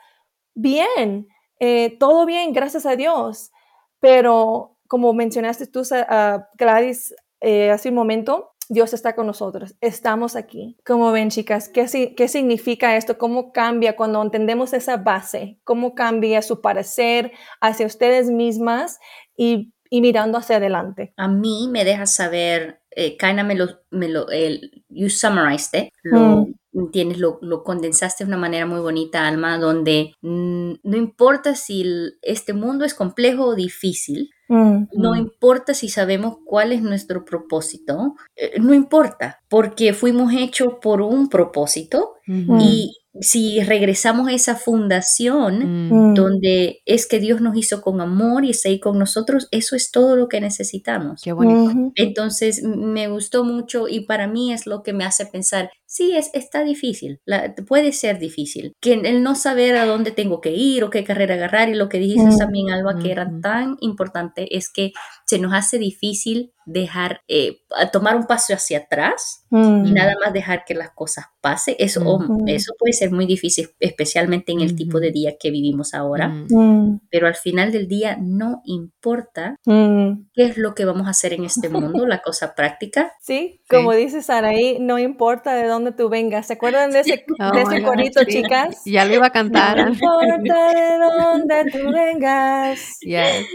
bien, 0.53 1.29
eh, 1.61 1.95
todo 1.99 2.25
bien, 2.25 2.51
gracias 2.51 2.85
a 2.85 2.97
Dios, 2.97 3.53
pero 4.01 4.75
como 4.89 5.13
mencionaste 5.13 5.67
tú, 5.67 5.83
ah, 5.93 6.49
Gladys, 6.57 7.15
eh, 7.39 7.71
hace 7.71 7.87
un 7.87 7.95
momento, 7.95 8.51
Dios 8.67 8.93
está 8.93 9.15
con 9.15 9.25
nosotros, 9.25 9.77
estamos 9.79 10.35
aquí. 10.35 10.75
Como 10.85 11.13
ven, 11.13 11.29
chicas, 11.29 11.69
¿qué, 11.69 12.13
¿qué 12.13 12.27
significa 12.27 12.97
esto? 12.97 13.17
¿Cómo 13.17 13.53
cambia 13.53 13.95
cuando 13.95 14.21
entendemos 14.21 14.73
esa 14.73 14.97
base? 14.97 15.61
¿Cómo 15.63 15.95
cambia 15.95 16.41
su 16.41 16.59
parecer 16.59 17.31
hacia 17.61 17.85
ustedes 17.85 18.29
mismas 18.29 18.99
y, 19.37 19.73
y 19.93 20.01
mirando 20.01 20.39
hacia 20.39 20.57
adelante? 20.57 21.13
A 21.17 21.27
mí 21.27 21.69
me 21.69 21.85
deja 21.85 22.07
saber, 22.07 22.81
eh, 22.89 23.15
Kaina 23.15 23.43
me 23.43 23.53
lo, 23.53 23.67
me 23.91 24.09
lo 24.09 24.27
el, 24.31 24.83
you 24.89 25.07
summarized 25.07 25.79
it, 25.79 25.93
lo, 26.01 26.47
mm. 26.71 26.91
tienes, 26.91 27.19
lo, 27.19 27.37
lo, 27.43 27.63
condensaste 27.63 28.23
de 28.23 28.29
una 28.29 28.37
manera 28.37 28.65
muy 28.65 28.79
bonita, 28.79 29.27
Alma, 29.27 29.59
donde 29.59 30.15
mm, 30.21 30.73
no 30.81 30.97
importa 30.97 31.53
si 31.53 31.81
el, 31.81 32.17
este 32.23 32.53
mundo 32.53 32.85
es 32.85 32.95
complejo 32.95 33.45
o 33.45 33.55
difícil, 33.55 34.31
Mm. 34.49 34.87
No 34.93 35.15
importa 35.15 35.73
si 35.73 35.89
sabemos 35.89 36.37
cuál 36.45 36.73
es 36.73 36.81
nuestro 36.83 37.25
propósito, 37.25 38.15
eh, 38.35 38.59
no 38.59 38.73
importa, 38.73 39.39
porque 39.49 39.93
fuimos 39.93 40.33
hechos 40.33 40.75
por 40.81 41.01
un 41.01 41.29
propósito 41.29 42.15
y 42.27 42.95
si 43.19 43.61
regresamos 43.61 44.27
a 44.27 44.33
esa 44.33 44.55
fundación 44.55 45.89
mm. 45.89 46.13
donde 46.15 46.81
es 46.85 47.05
que 47.05 47.19
Dios 47.19 47.41
nos 47.41 47.55
hizo 47.55 47.81
con 47.81 48.01
amor 48.01 48.43
y 48.43 48.49
está 48.49 48.69
ahí 48.69 48.79
con 48.79 48.97
nosotros, 48.97 49.47
eso 49.51 49.75
es 49.75 49.91
todo 49.91 50.15
lo 50.15 50.27
que 50.27 50.41
necesitamos. 50.41 51.21
Qué 51.21 51.31
bonito. 51.31 51.91
Entonces 51.95 52.63
me 52.63 53.07
gustó 53.07 53.43
mucho 53.43 53.87
y 53.87 54.01
para 54.01 54.27
mí 54.27 54.51
es 54.51 54.65
lo 54.65 54.81
que 54.81 54.93
me 54.93 55.05
hace 55.05 55.27
pensar, 55.27 55.71
sí, 55.93 56.17
es, 56.17 56.31
está 56.33 56.63
difícil, 56.63 57.21
puede 57.67 57.91
ser 57.91 58.17
difícil, 58.17 58.73
que 58.81 58.93
el 58.93 59.21
no 59.21 59.35
saber 59.35 59.75
a 59.75 59.85
dónde 59.85 60.11
tengo 60.11 60.41
que 60.41 60.49
ir 60.49 60.83
o 60.83 60.89
qué 60.89 61.03
carrera 61.03 61.35
agarrar 61.35 61.69
y 61.69 61.75
lo 61.75 61.87
que 61.87 61.99
dijiste 61.99 62.31
mm. 62.31 62.37
también, 62.37 62.71
Alba, 62.71 62.97
que 62.97 63.11
era 63.11 63.29
tan 63.43 63.77
importante, 63.79 64.57
es 64.57 64.71
que 64.71 64.91
se 65.27 65.37
nos 65.37 65.53
hace 65.53 65.77
difícil 65.77 66.51
dejar, 66.65 67.21
eh, 67.27 67.57
tomar 67.91 68.15
un 68.15 68.25
paso 68.25 68.53
hacia 68.53 68.79
atrás 68.79 69.45
y 69.51 69.91
nada 69.91 70.13
más 70.23 70.33
dejar 70.33 70.63
que 70.65 70.73
las 70.73 70.91
cosas 70.91 71.25
pasen. 71.41 71.75
Eso, 71.77 72.01
eso 72.47 72.73
puede 72.79 72.93
ser 72.93 73.11
muy 73.11 73.27
difícil, 73.27 73.69
especialmente 73.79 74.51
en 74.51 74.61
el 74.61 74.75
tipo 74.75 74.99
de 74.99 75.11
día 75.11 75.35
que 75.39 75.51
vivimos 75.51 75.93
ahora. 75.93 76.29
Mm. 76.29 77.01
Pero 77.11 77.27
al 77.27 77.35
final 77.35 77.71
del 77.71 77.87
día 77.87 78.17
no 78.19 78.61
importa 78.65 79.57
qué 79.63 80.43
es 80.43 80.57
lo 80.57 80.73
que 80.73 80.85
vamos 80.85 81.05
a 81.07 81.11
hacer 81.11 81.33
en 81.33 81.43
este 81.45 81.69
mundo, 81.69 82.07
la 82.07 82.21
cosa 82.21 82.55
práctica. 82.55 83.11
Sí, 83.21 83.61
como 83.69 83.93
dices 83.93 84.25
Saraí, 84.25 84.79
no 84.79 84.97
importa 84.97 85.53
de 85.53 85.67
dónde 85.67 85.82
tú 85.91 86.09
vengas. 86.09 86.47
¿Se 86.47 86.53
acuerdan 86.53 86.91
de 86.91 87.01
ese, 87.01 87.25
de 87.53 87.61
ese 87.61 87.83
corito, 87.83 88.23
chicas? 88.23 88.81
Ya 88.85 89.05
lo 89.05 89.15
iba 89.15 89.27
a 89.27 89.31
cantar. 89.31 89.77
No 89.77 89.89
importa 89.89 90.73
de 90.73 90.97
dónde 90.97 91.71
tú 91.71 91.91
vengas. 91.91 92.79
Yes. 93.03 93.45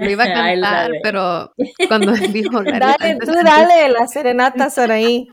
Lo 0.00 0.10
iba 0.10 0.24
a 0.24 0.32
cantar, 0.32 0.90
pero 1.02 1.52
cuando 1.88 2.12
dijo... 2.32 2.62
Dale, 2.62 3.16
tú 3.24 3.32
dale 3.32 3.88
la 3.88 4.06
serenata, 4.06 4.70
Saraí. 4.70 5.26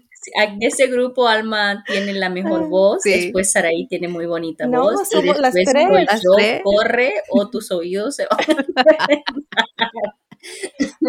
Ese 0.59 0.87
grupo 0.87 1.27
Alma 1.27 1.83
tiene 1.85 2.13
la 2.13 2.29
mejor 2.29 2.67
voz, 2.69 3.03
después 3.03 3.51
Saraí 3.51 3.87
tiene 3.87 4.07
muy 4.07 4.25
bonita 4.25 4.65
no, 4.65 4.83
voz. 4.83 5.09
Somos 5.09 5.39
las 5.39 5.53
tres. 5.53 5.87
Las 5.89 6.21
tres. 6.35 6.61
corre 6.63 7.13
o 7.29 7.49
tus 7.49 7.71
oídos 7.71 8.15
se 8.15 8.25
van 8.25 8.39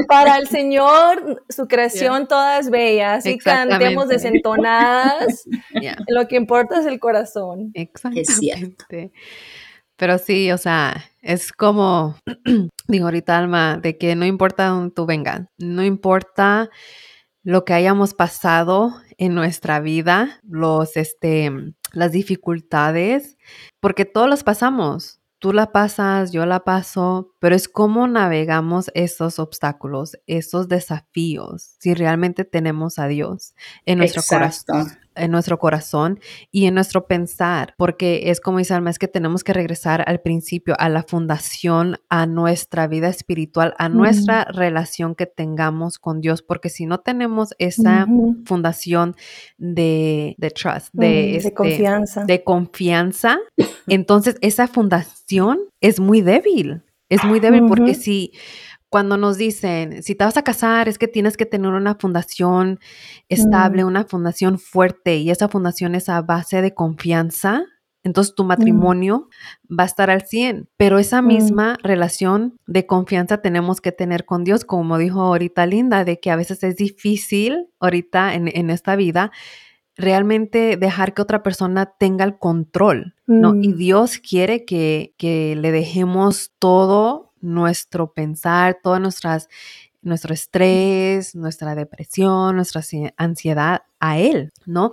Para 0.09 0.39
el 0.39 0.49
Señor, 0.49 1.45
su 1.49 1.67
creación 1.69 2.29
toda 2.29 2.59
es 2.59 2.71
bella, 2.71 3.15
así 3.15 3.39
cantemos 3.39 4.09
desentonadas. 4.09 5.45
Lo 6.09 6.29
que 6.29 6.37
importa 6.37 6.81
es 6.81 6.87
el 6.87 6.99
corazón. 6.99 7.71
Exactamente. 7.75 9.13
Pero 9.97 10.19
sí, 10.19 10.53
o 10.53 10.59
sea, 10.59 11.05
es 11.23 11.53
como, 11.53 12.17
digo 12.89 13.07
ahorita 13.07 13.37
Alma, 13.37 13.79
de 13.79 13.99
que 13.99 14.15
no 14.15 14.25
importa 14.25 14.69
dónde 14.69 14.95
tú 14.95 15.07
vengas, 15.07 15.49
no 15.59 15.85
importa 15.85 16.71
lo 17.43 17.65
que 17.65 17.73
hayamos 17.73 18.15
pasado 18.15 18.95
en 19.17 19.35
nuestra 19.35 19.81
vida, 19.81 20.41
los, 20.45 20.97
este, 20.97 21.51
las 21.93 22.13
dificultades, 22.13 23.39
porque 23.81 24.05
todos 24.05 24.29
los 24.29 24.45
pasamos 24.45 25.21
tú 25.39 25.53
la 25.53 25.73
pasas, 25.73 26.33
yo 26.33 26.47
la 26.47 26.61
paso, 26.65 27.35
pero 27.39 27.55
es 27.55 27.69
cómo 27.69 28.07
navegamos 28.09 28.91
esos 28.95 29.39
obstáculos, 29.39 30.19
esos 30.27 30.69
desafíos, 30.69 31.77
si 31.79 31.95
realmente 31.95 32.45
tenemos 32.45 32.99
a 32.99 33.07
Dios 33.07 33.55
en 33.85 33.99
nuestro 33.99 34.23
corazón 34.29 34.89
en 35.19 35.31
nuestro 35.31 35.59
corazón 35.59 36.21
y 36.51 36.67
en 36.67 36.75
nuestro 36.75 37.07
pensar, 37.07 37.75
porque 37.77 38.31
es 38.31 38.41
como 38.41 38.59
dice 38.59 38.75
Alma, 38.75 38.91
es 38.91 38.99
que 38.99 39.09
tenemos 39.09 39.45
que 39.45 39.53
regresar 39.53 40.05
al 40.07 40.21
principio, 40.21 40.75
a 40.79 40.89
la 40.89 41.03
fundación, 41.03 41.99
a 42.09 42.27
nuestra 42.27 42.87
vida 42.87 43.09
espiritual, 43.09 43.75
a 43.79 43.89
nuestra 43.89 44.45
relación 44.45 45.15
que 45.15 45.27
tengamos 45.27 45.99
con 45.99 46.21
Dios, 46.21 46.43
porque 46.43 46.71
si 46.71 46.87
no 46.87 47.01
tenemos 47.01 47.55
esa 47.59 48.07
fundación 48.45 49.17
de, 49.59 50.37
trust, 50.55 50.89
de, 50.93 51.37
este, 51.37 51.53
confianza, 51.53 52.25
de 52.25 52.45
confianza, 52.45 53.39
entonces 53.89 54.37
esa 54.41 54.69
fundación 54.69 55.59
es 55.81 56.01
muy 56.01 56.21
débil, 56.21 56.83
es 57.09 57.25
muy 57.25 57.41
débil 57.41 57.65
porque 57.67 57.95
si 57.95 58.33
cuando 58.89 59.17
nos 59.17 59.37
dicen, 59.37 60.03
si 60.03 60.15
te 60.15 60.25
vas 60.25 60.37
a 60.37 60.43
casar, 60.43 60.89
es 60.89 60.99
que 60.99 61.09
tienes 61.09 61.37
que 61.37 61.47
tener 61.47 61.73
una 61.73 61.95
fundación 61.97 62.79
estable, 63.29 63.85
mm. 63.85 63.87
una 63.87 64.05
fundación 64.05 64.59
fuerte, 64.59 65.17
y 65.17 65.31
esa 65.31 65.49
fundación 65.49 65.95
es 65.95 66.09
a 66.09 66.23
base 66.23 66.63
de 66.63 66.75
confianza, 66.75 67.65
entonces 68.03 68.35
tu 68.35 68.45
mm. 68.45 68.47
matrimonio 68.47 69.29
va 69.69 69.83
a 69.83 69.87
estar 69.87 70.11
al 70.11 70.23
100. 70.23 70.71
Pero 70.77 70.99
esa 70.99 71.21
mm. 71.21 71.27
misma 71.27 71.77
relación 71.83 72.57
de 72.67 72.87
confianza 72.87 73.43
tenemos 73.43 73.81
que 73.81 73.93
tener 73.93 74.25
con 74.25 74.45
Dios, 74.45 74.65
como 74.65 74.97
dijo 74.97 75.21
ahorita 75.21 75.67
Linda, 75.67 76.05
de 76.05 76.19
que 76.19 76.31
a 76.31 76.37
veces 76.37 76.63
es 76.63 76.77
difícil 76.77 77.67
ahorita 77.81 78.35
en, 78.35 78.49
en 78.49 78.71
esta 78.71 78.97
vida 78.97 79.31
realmente 79.99 80.77
dejar 80.77 81.13
que 81.13 81.21
otra 81.21 81.43
persona 81.43 81.87
tenga 81.87 82.25
el 82.25 82.39
control, 82.39 83.15
¿no? 83.27 83.57
Y 83.57 83.73
Dios 83.73 84.19
quiere 84.19 84.65
que, 84.65 85.13
que 85.19 85.57
le 85.57 85.73
dejemos 85.73 86.53
todo 86.61 87.33
nuestro 87.41 88.13
pensar, 88.13 88.79
todo 88.81 89.01
nuestras, 89.01 89.49
nuestro 90.01 90.33
estrés, 90.33 91.35
nuestra 91.35 91.75
depresión, 91.75 92.57
nuestra 92.57 92.81
ansiedad 93.17 93.83
a 93.99 94.19
Él, 94.19 94.53
¿no? 94.65 94.93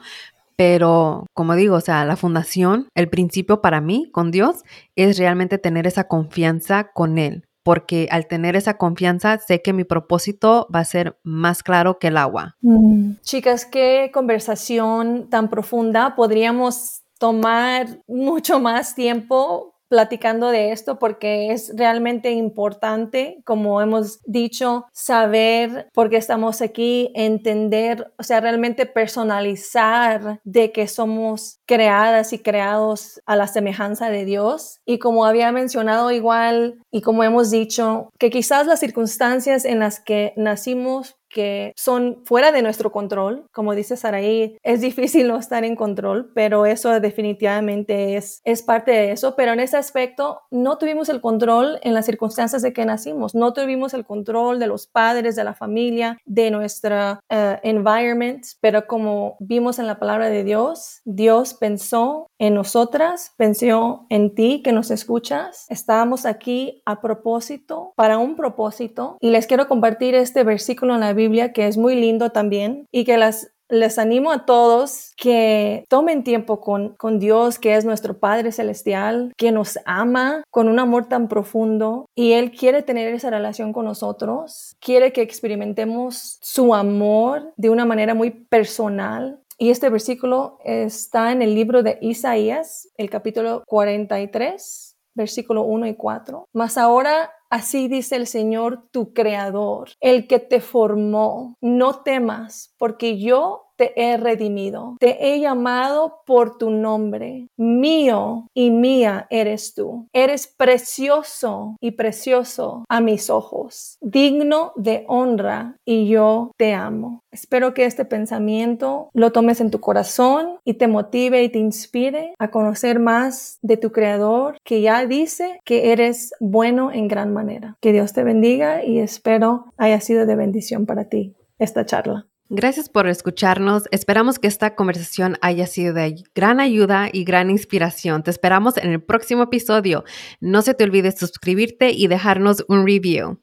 Pero, 0.58 1.28
como 1.34 1.56
digo, 1.56 1.76
o 1.76 1.82
sea, 1.82 2.04
la 2.06 2.16
fundación, 2.16 2.88
el 2.96 3.08
principio 3.08 3.62
para 3.62 3.82
mí 3.82 4.10
con 4.12 4.32
Dios 4.32 4.64
es 4.96 5.18
realmente 5.20 5.60
tener 5.60 5.86
esa 5.86 6.08
confianza 6.08 6.92
con 6.94 7.20
Él, 7.20 7.46
porque 7.66 8.08
al 8.12 8.28
tener 8.28 8.56
esa 8.56 8.78
confianza 8.78 9.40
sé 9.40 9.64
que 9.64 9.74
mi 9.74 9.86
propósito 9.86 10.68
va 10.74 10.82
a 10.82 10.86
ser 10.86 11.18
más 11.24 11.64
claro 11.64 11.98
que 11.98 12.10
el 12.10 12.18
agua. 12.18 12.56
Mm. 12.62 13.14
Chicas, 13.24 13.66
qué 13.66 14.12
conversación 14.14 15.32
tan 15.32 15.50
profunda. 15.50 16.16
Podríamos 16.16 17.02
tomar 17.18 18.04
mucho 18.08 18.60
más 18.60 18.94
tiempo 18.94 19.75
platicando 19.96 20.50
de 20.50 20.74
esto 20.74 21.00
porque 21.00 21.54
es 21.54 21.72
realmente 21.74 22.32
importante, 22.32 23.38
como 23.46 23.82
hemos 23.82 24.20
dicho, 24.26 24.88
saber 24.92 25.88
por 25.94 26.10
qué 26.10 26.18
estamos 26.18 26.62
aquí, 26.62 27.14
entender, 27.16 28.12
o 28.20 28.24
sea, 28.24 28.42
realmente 28.42 28.86
personalizar 28.88 30.42
de 30.44 30.74
que 30.74 30.90
somos 30.90 31.62
creadas 31.66 32.34
y 32.34 32.40
creados 32.40 33.22
a 33.26 33.38
la 33.38 33.48
semejanza 33.48 34.10
de 34.10 34.26
Dios. 34.26 34.82
Y 34.86 35.00
como 35.00 35.26
había 35.26 35.54
mencionado 35.54 36.12
igual 36.12 36.82
y 36.92 37.00
como 37.00 37.24
hemos 37.24 37.50
dicho, 37.50 38.10
que 38.20 38.30
quizás 38.30 38.68
las 38.68 38.82
circunstancias 38.82 39.64
en 39.64 39.80
las 39.80 40.02
que 40.02 40.34
nacimos 40.36 41.16
que 41.36 41.74
son 41.76 42.22
fuera 42.24 42.54
de 42.54 42.62
nuestro 42.62 42.94
control. 42.94 43.46
Como 43.52 43.76
dice 43.76 43.98
Saraí, 43.98 44.58
es 44.64 44.80
difícil 44.80 45.28
no 45.28 45.38
estar 45.38 45.66
en 45.66 45.76
control, 45.76 46.32
pero 46.34 46.66
eso 46.66 46.98
definitivamente 47.02 48.16
es, 48.16 48.42
es 48.46 48.64
parte 48.64 48.92
de 48.92 49.12
eso. 49.12 49.36
Pero 49.36 49.52
en 49.52 49.60
ese 49.60 49.76
aspecto 49.76 50.42
no 50.50 50.78
tuvimos 50.78 51.10
el 51.10 51.20
control 51.20 51.78
en 51.84 51.94
las 51.94 52.06
circunstancias 52.06 52.62
de 52.62 52.72
que 52.72 52.86
nacimos, 52.86 53.36
no 53.36 53.52
tuvimos 53.52 53.94
el 53.94 54.06
control 54.06 54.60
de 54.60 54.68
los 54.68 54.88
padres, 54.88 55.36
de 55.36 55.44
la 55.44 55.54
familia, 55.54 56.18
de 56.24 56.52
nuestra 56.52 57.20
uh, 57.30 57.60
environment, 57.64 58.46
pero 58.62 58.88
como 58.88 59.36
vimos 59.40 59.78
en 59.78 59.88
la 59.88 60.00
palabra 60.00 60.30
de 60.30 60.46
Dios, 60.46 61.02
Dios 61.04 61.54
pensó 61.54 62.30
en 62.40 62.54
nosotras, 62.54 63.34
pensó 63.36 64.06
en 64.10 64.34
ti 64.36 64.62
que 64.64 64.72
nos 64.72 64.90
escuchas. 64.90 65.66
Estábamos 65.68 66.26
aquí 66.26 66.82
a 66.86 67.02
propósito, 67.02 67.92
para 67.98 68.20
un 68.20 68.38
propósito, 68.38 69.18
y 69.20 69.32
les 69.32 69.48
quiero 69.48 69.68
compartir 69.68 70.16
este 70.16 70.46
versículo 70.46 70.94
en 70.94 71.02
la 71.02 71.14
Que 71.54 71.68
es 71.68 71.78
muy 71.78 71.96
lindo 71.96 72.30
también 72.32 72.88
y 72.92 73.04
que 73.04 73.18
las 73.18 73.52
les 73.70 73.98
animo 73.98 74.32
a 74.32 74.46
todos 74.46 75.14
que 75.18 75.86
tomen 75.90 76.24
tiempo 76.24 76.62
con, 76.62 76.96
con, 76.96 77.20
Dios, 77.20 77.58
que 77.60 77.76
es 77.76 77.86
nuestro 77.86 78.20
Padre 78.20 78.52
Celestial, 78.52 79.34
que 79.38 79.52
nos 79.52 79.80
ama 79.86 80.44
con 80.52 80.68
un 80.68 80.80
amor 80.80 81.08
tan 81.08 81.28
profundo 81.28 82.06
y 82.16 82.34
Él 82.34 82.52
quiere 82.52 82.84
tener 82.84 83.14
esa 83.14 83.30
relación 83.30 83.74
con 83.74 83.86
nosotros, 83.86 84.76
quiere 84.80 85.12
que 85.12 85.22
experimentemos 85.22 86.38
su 86.42 86.76
amor 86.76 87.54
de 87.58 87.70
una 87.70 87.86
manera 87.86 88.14
muy 88.14 88.32
personal. 88.32 89.40
Y 89.58 89.70
este 89.70 89.90
versículo 89.90 90.60
está 90.64 91.32
en 91.32 91.42
el 91.42 91.56
libro 91.56 91.82
de 91.82 91.98
Isaías, 92.02 92.90
el 92.98 93.10
capítulo 93.10 93.64
43, 93.68 94.96
versículo 95.16 95.64
1 95.64 95.88
y 95.88 95.96
4. 95.96 96.50
Mas 96.54 96.78
ahora 96.78 97.32
Así 97.56 97.88
dice 97.88 98.18
el 98.18 98.28
Señor, 98.28 98.90
tu 98.92 99.14
creador, 99.14 99.92
el 100.02 100.28
que 100.28 100.40
te 100.40 100.60
formó. 100.60 101.56
No 101.62 102.04
temas, 102.04 102.76
porque 102.78 103.18
yo 103.18 103.65
te 103.76 103.94
he 104.02 104.18
redimido, 104.18 104.98
te 105.00 105.28
he 105.28 105.40
llamado 105.40 106.22
por 106.26 106.58
tu 106.58 106.70
nombre. 106.70 107.48
Mío 107.58 108.48
y 108.54 108.72
mía 108.72 109.28
eres 109.30 109.74
tú. 109.74 110.08
Eres 110.14 110.48
precioso 110.48 111.76
y 111.80 111.92
precioso 111.92 112.86
a 112.90 113.02
mis 113.02 113.30
ojos, 113.30 113.98
digno 114.02 114.74
de 114.76 115.06
honra 115.08 115.78
y 115.86 116.08
yo 116.08 116.52
te 116.58 116.74
amo. 116.74 117.22
Espero 117.32 117.74
que 117.74 117.86
este 117.86 118.06
pensamiento 118.06 119.10
lo 119.14 119.32
tomes 119.32 119.60
en 119.60 119.72
tu 119.72 119.82
corazón 119.82 120.60
y 120.64 120.76
te 120.76 120.88
motive 120.88 121.44
y 121.44 121.50
te 121.50 121.60
inspire 121.60 122.34
a 122.40 122.50
conocer 122.50 123.00
más 123.00 123.60
de 123.62 123.78
tu 123.78 123.92
Creador 123.92 124.58
que 124.64 124.82
ya 124.82 125.06
dice 125.06 125.60
que 125.66 125.92
eres 125.92 126.34
bueno 126.40 126.92
en 126.92 127.08
gran 127.08 127.34
manera. 127.34 127.78
Que 127.82 127.92
Dios 127.92 128.14
te 128.14 128.24
bendiga 128.24 128.84
y 128.84 129.00
espero 129.00 129.66
haya 129.78 130.00
sido 130.00 130.26
de 130.26 130.36
bendición 130.36 130.86
para 130.86 131.10
ti 131.10 131.36
esta 131.60 131.86
charla. 131.86 132.28
Gracias 132.50 132.90
por 132.90 133.08
escucharnos. 133.08 133.86
Esperamos 133.90 134.38
que 134.38 134.48
esta 134.48 134.76
conversación 134.76 135.36
haya 135.42 135.66
sido 135.66 135.96
de 135.96 136.24
gran 136.36 136.60
ayuda 136.60 137.10
y 137.12 137.24
gran 137.24 137.50
inspiración. 137.50 138.22
Te 138.22 138.30
esperamos 138.30 138.78
en 138.78 138.92
el 138.92 139.02
próximo 139.02 139.44
episodio. 139.44 140.04
No 140.42 140.62
se 140.62 140.76
te 140.76 140.84
olvide 140.84 141.12
suscribirte 141.12 141.90
y 141.90 142.06
dejarnos 142.08 142.64
un 142.68 142.86
review. 142.86 143.40